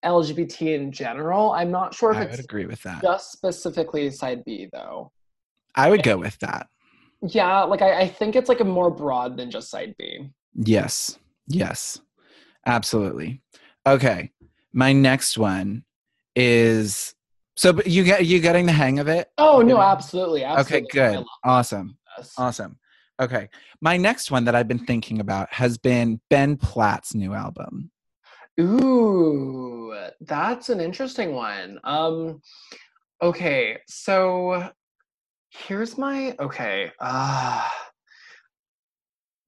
[0.04, 1.52] LGBT in general.
[1.52, 3.02] I'm not sure if I would it's agree with that.
[3.02, 5.12] just specifically side B though.
[5.74, 6.68] I would go with that.
[7.22, 10.30] Yeah, like I, I think it's like a more broad than just side B.
[10.54, 11.18] Yes.
[11.46, 12.00] Yes.
[12.66, 13.42] Absolutely.
[13.86, 14.32] Okay.
[14.72, 15.84] My next one
[16.34, 17.14] is
[17.61, 19.28] so but you get you getting the hang of it?
[19.36, 20.44] Oh no, absolutely.
[20.44, 20.88] absolutely.
[20.88, 21.24] Okay, good.
[21.44, 21.98] Awesome.
[22.16, 22.32] this.
[22.38, 22.78] Awesome.
[23.20, 23.50] Okay.
[23.82, 27.90] My next one that I've been thinking about has been Ben Platt's new album.
[28.58, 31.78] Ooh, that's an interesting one.
[31.84, 32.40] Um,
[33.20, 34.70] okay, so
[35.50, 36.90] here's my okay.
[36.98, 37.70] Ah,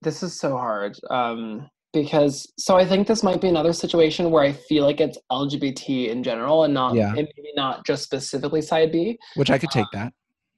[0.02, 0.98] this is so hard.
[1.08, 5.18] Um, because so I think this might be another situation where I feel like it's
[5.30, 7.08] LGBT in general and not Yeah.
[7.08, 9.18] and maybe not just specifically side B.
[9.34, 10.12] Which I could take that.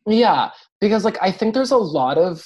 [0.06, 2.44] Yeah, because like I think there's a lot of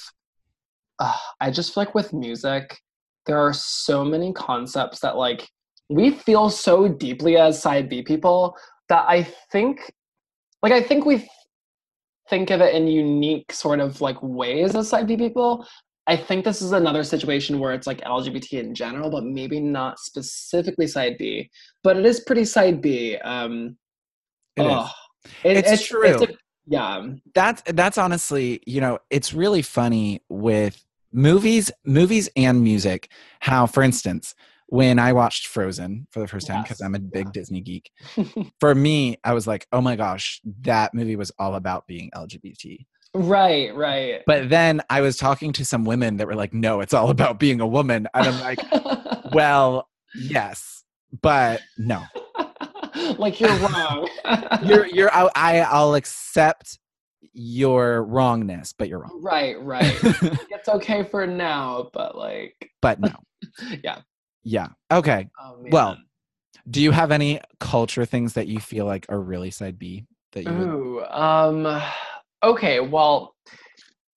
[0.99, 2.77] uh, I just feel like with music
[3.25, 5.47] there are so many concepts that like
[5.89, 8.55] we feel so deeply as side B people
[8.89, 9.91] that I think
[10.63, 11.27] like I think we
[12.29, 15.65] think of it in unique sort of like ways as side B people.
[16.09, 19.99] I think this is another situation where it's like LGBT in general, but maybe not
[19.99, 21.49] specifically side B.
[21.83, 23.15] But it is pretty side B.
[23.17, 23.77] Um,
[24.55, 24.71] It is.
[24.71, 24.89] ugh.
[25.43, 26.23] It- It's true.
[26.23, 26.27] a-
[26.65, 27.07] yeah.
[27.33, 30.75] that's that's honestly you know it's really funny with
[31.11, 34.35] movies movies and music how for instance
[34.67, 37.31] when i watched frozen for the first time because Yes, i'm a big yeah.
[37.33, 37.89] disney geek
[38.59, 42.85] for me i was like oh my gosh that movie was all about being lgbt
[43.13, 44.21] Right, right.
[44.25, 47.39] But then I was talking to some women that were like, no, it's all about
[47.39, 48.07] being a woman.
[48.13, 48.59] And I'm like,
[49.33, 50.83] well, yes,
[51.21, 52.03] but no.
[53.17, 54.09] like you're wrong.
[54.63, 56.79] you're you're I, I I'll accept
[57.33, 59.19] your wrongness, but you're wrong.
[59.21, 59.97] Right, right.
[60.03, 63.13] it's okay for now, but like but no.
[63.83, 64.01] yeah.
[64.43, 64.67] Yeah.
[64.91, 65.29] Okay.
[65.41, 65.97] Oh, well,
[66.69, 70.43] do you have any culture things that you feel like are really side B that
[70.43, 71.81] you would Ooh, um
[72.43, 73.35] okay, well,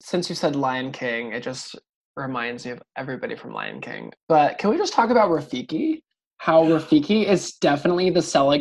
[0.00, 1.76] since you said Lion King, it just
[2.16, 4.12] reminds me of everybody from Lion King.
[4.28, 6.02] But can we just talk about Rafiki?
[6.38, 8.58] How Rafiki is definitely the Cella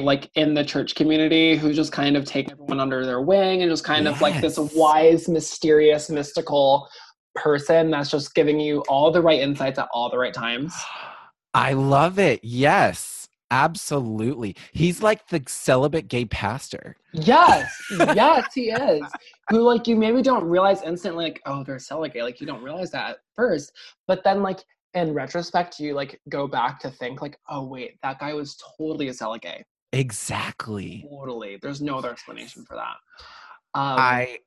[0.00, 3.70] like in the church community, who just kind of take everyone under their wing and
[3.70, 6.86] just kind of like this wise, mysterious, mystical
[7.34, 10.74] person that's just giving you all the right insights at all the right times.
[11.54, 12.40] I love it.
[12.42, 13.21] Yes.
[13.52, 14.56] Absolutely.
[14.72, 16.96] He's like the celibate gay pastor.
[17.12, 19.02] Yes, yes, he is.
[19.50, 22.22] Who like you maybe don't realize instantly, like, oh, they're celibate.
[22.22, 23.72] Like you don't realize that at first,
[24.08, 24.60] but then like
[24.94, 29.08] in retrospect, you like go back to think like, oh wait, that guy was totally
[29.08, 29.66] a celibate.
[29.92, 31.06] Exactly.
[31.10, 31.58] Totally.
[31.60, 32.96] There's no other explanation for that.
[33.74, 34.38] Um, I,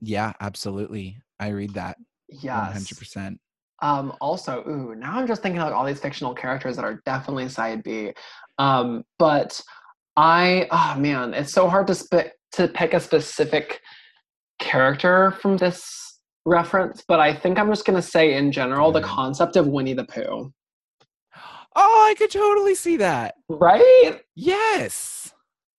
[0.00, 1.18] yeah, absolutely.
[1.40, 1.96] I read that
[2.28, 2.92] yes.
[2.92, 3.38] 100%.
[3.80, 7.48] Um, also, ooh, now I'm just thinking about all these fictional characters that are definitely
[7.48, 8.12] side B.
[8.58, 9.60] Um, but
[10.16, 13.80] I, oh man, it's so hard to sp- to pick a specific
[14.58, 17.04] character from this reference.
[17.06, 20.52] But I think I'm just gonna say in general the concept of Winnie the Pooh,
[21.76, 23.36] Oh, I could totally see that.
[23.48, 24.20] right?
[24.34, 25.32] Yes.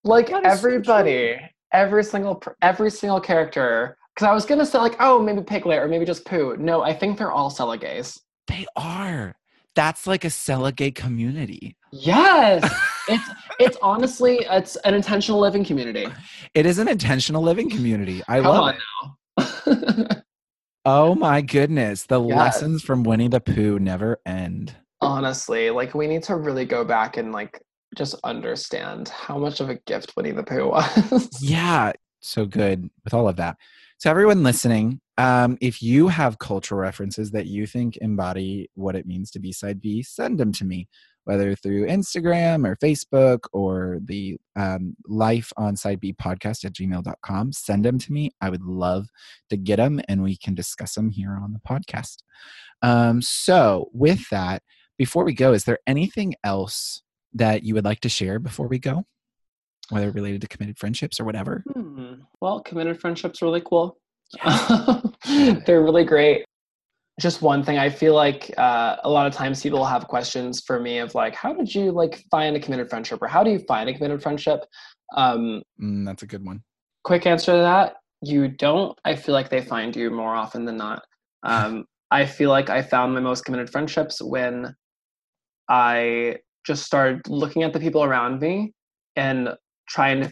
[0.05, 1.37] Like is so everybody,
[1.73, 3.97] every single every single character.
[4.15, 6.55] Because I was gonna say like, oh, maybe Piglet or maybe just Pooh.
[6.57, 8.19] No, I think they're all Cella gays.
[8.47, 9.35] They are.
[9.75, 11.77] That's like a Cella gay community.
[11.91, 12.63] Yes,
[13.07, 13.29] it's
[13.59, 16.07] it's honestly it's an intentional living community.
[16.53, 18.21] It is an intentional living community.
[18.27, 18.75] I love
[19.37, 20.17] it.
[20.85, 22.05] Oh my goodness.
[22.05, 22.37] The Yes.
[22.37, 24.75] lessons from Winnie the Pooh never end.
[25.01, 27.61] Honestly, like we need to really go back and like
[27.95, 31.29] just understand how much of a gift Winnie the Pooh was.
[31.41, 31.91] Yeah,
[32.21, 33.57] so good with all of that.
[33.99, 39.05] So, everyone listening, um, if you have cultural references that you think embody what it
[39.05, 40.87] means to be side B, send them to me,
[41.25, 47.51] whether through Instagram or Facebook or the um, Life on Side B podcast at gmail.com.
[47.51, 48.31] Send them to me.
[48.39, 49.09] I would love
[49.49, 52.19] to get them and we can discuss them here on the podcast.
[52.81, 54.63] Um, so, with that,
[54.97, 58.79] before we go, is there anything else that you would like to share before we
[58.79, 59.03] go?
[59.89, 61.63] Whether related to committed friendships or whatever.
[61.73, 62.13] Hmm.
[62.41, 63.97] Well, committed friendships are really cool.
[65.65, 66.45] They're really great.
[67.19, 70.79] Just one thing, I feel like uh, a lot of times people have questions for
[70.79, 73.59] me of like, how did you like find a committed friendship, or how do you
[73.67, 74.61] find a committed friendship?
[75.15, 76.61] Um, Mm, that's a good one.
[77.03, 78.97] quick answer to that: you don't.
[79.03, 81.03] I feel like they find you more often than not.
[81.43, 84.75] Um, I feel like I found my most committed friendships when
[85.69, 86.35] I
[86.65, 88.73] just started looking at the people around me
[89.15, 89.49] and
[89.89, 90.31] trying to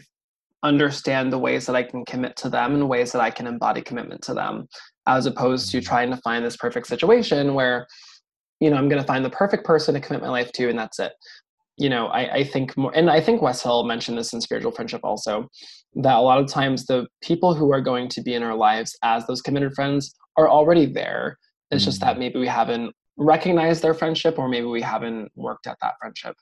[0.62, 3.80] understand the ways that I can commit to them and ways that I can embody
[3.80, 4.66] commitment to them,
[5.06, 5.86] as opposed to mm-hmm.
[5.86, 7.86] trying to find this perfect situation where,
[8.60, 10.78] you know, I'm going to find the perfect person to commit my life to, and
[10.78, 11.12] that's it.
[11.76, 14.72] You know, I, I think more, and I think Wes Hill mentioned this in spiritual
[14.72, 15.48] friendship also,
[15.94, 18.96] that a lot of times the people who are going to be in our lives
[19.04, 21.38] as those committed friends are already there.
[21.70, 22.20] It's just that mm-hmm.
[22.20, 26.34] maybe we haven't recognized their friendship or maybe we haven't worked at that friendship.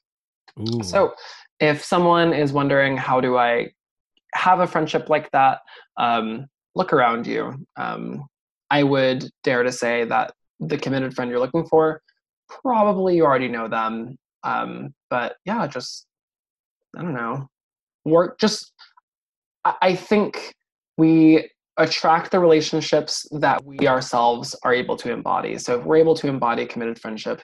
[0.59, 0.82] Ooh.
[0.82, 1.12] So,
[1.60, 3.70] if someone is wondering, how do I
[4.34, 5.60] have a friendship like that?
[5.96, 7.54] Um, look around you.
[7.76, 8.26] Um,
[8.70, 12.02] I would dare to say that the committed friend you're looking for,
[12.62, 14.16] probably you already know them.
[14.44, 16.06] Um, but yeah, just,
[16.96, 17.48] I don't know,
[18.04, 18.72] work, just,
[19.64, 20.54] I, I think
[20.96, 25.58] we attract the relationships that we ourselves are able to embody.
[25.58, 27.42] So, if we're able to embody committed friendship,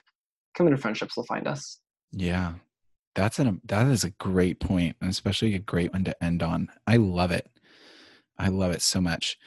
[0.55, 1.79] committed friendships will find us.
[2.11, 2.53] yeah,
[3.15, 6.69] that's an that is a great point, and especially a great one to end on.
[6.87, 7.49] I love it.
[8.37, 9.37] I love it so much.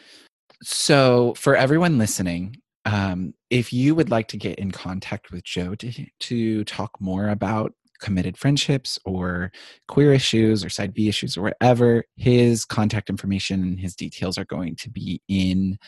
[0.63, 5.75] So, for everyone listening, um, if you would like to get in contact with Joe
[5.77, 9.51] to to talk more about committed friendships or
[9.89, 14.45] queer issues or side B issues or whatever, his contact information and his details are
[14.45, 15.79] going to be in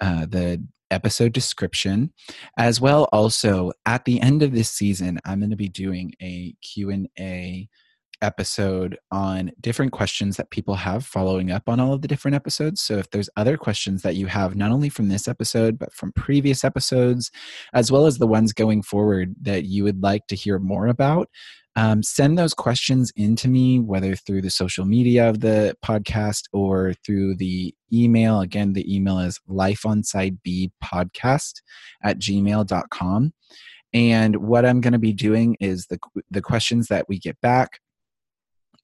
[0.00, 2.12] uh, the episode description
[2.58, 6.54] as well also at the end of this season i'm going to be doing a
[6.60, 7.66] q&a
[8.22, 12.80] episode on different questions that people have following up on all of the different episodes.
[12.80, 16.12] So if there's other questions that you have, not only from this episode, but from
[16.12, 17.30] previous episodes,
[17.74, 21.28] as well as the ones going forward that you would like to hear more about,
[21.74, 26.92] um, send those questions into me, whether through the social media of the podcast or
[27.04, 28.40] through the email.
[28.40, 31.62] Again, the email is lifeonsidebpodcast
[32.02, 33.32] at gmail.com.
[33.94, 35.98] And what I'm going to be doing is the,
[36.30, 37.80] the questions that we get back,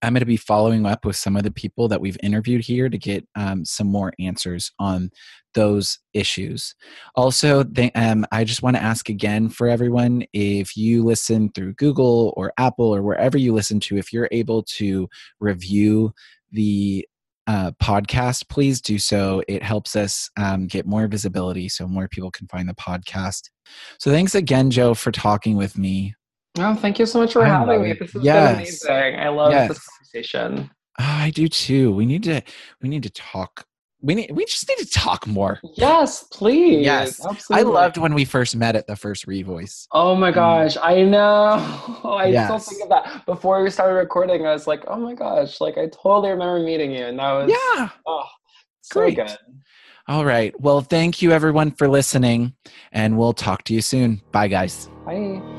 [0.02, 2.88] I'm going to be following up with some of the people that we've interviewed here
[2.88, 5.10] to get um, some more answers on
[5.54, 6.74] those issues.
[7.16, 11.74] Also, they, um, I just want to ask again for everyone if you listen through
[11.74, 15.08] Google or Apple or wherever you listen to, if you're able to
[15.40, 16.12] review
[16.52, 17.06] the
[17.48, 19.42] uh, podcast, please do so.
[19.48, 23.48] It helps us um, get more visibility so more people can find the podcast.
[23.98, 26.14] So, thanks again, Joe, for talking with me.
[26.58, 27.92] Oh, thank you so much for I having me.
[27.92, 28.82] This has Yes.
[28.82, 29.20] been amazing.
[29.20, 29.68] I love Yes.
[29.68, 30.70] this conversation.
[31.00, 31.92] Oh, I do too.
[31.92, 32.42] We need to.
[32.82, 33.64] We need to talk.
[34.00, 34.30] We need.
[34.32, 35.60] We just need to talk more.
[35.74, 36.84] Yes, please.
[36.84, 37.24] Yes.
[37.24, 37.70] Absolutely.
[37.70, 39.86] I loved when we first met at the first Revoice.
[39.92, 41.52] Oh my um, gosh, I know.
[42.04, 43.26] I still think of that.
[43.26, 46.90] Before we started recording, I was like, oh my gosh, like I totally remember meeting
[46.92, 47.06] you.
[47.06, 47.90] And that was Yeah.
[48.06, 48.24] oh,
[48.82, 49.16] so Great.
[49.16, 49.36] good.
[50.08, 50.58] All right.
[50.60, 52.54] Well, thank you everyone for listening,
[52.92, 54.22] and we'll talk to you soon.
[54.32, 54.88] Bye, guys.
[55.04, 55.57] Bye.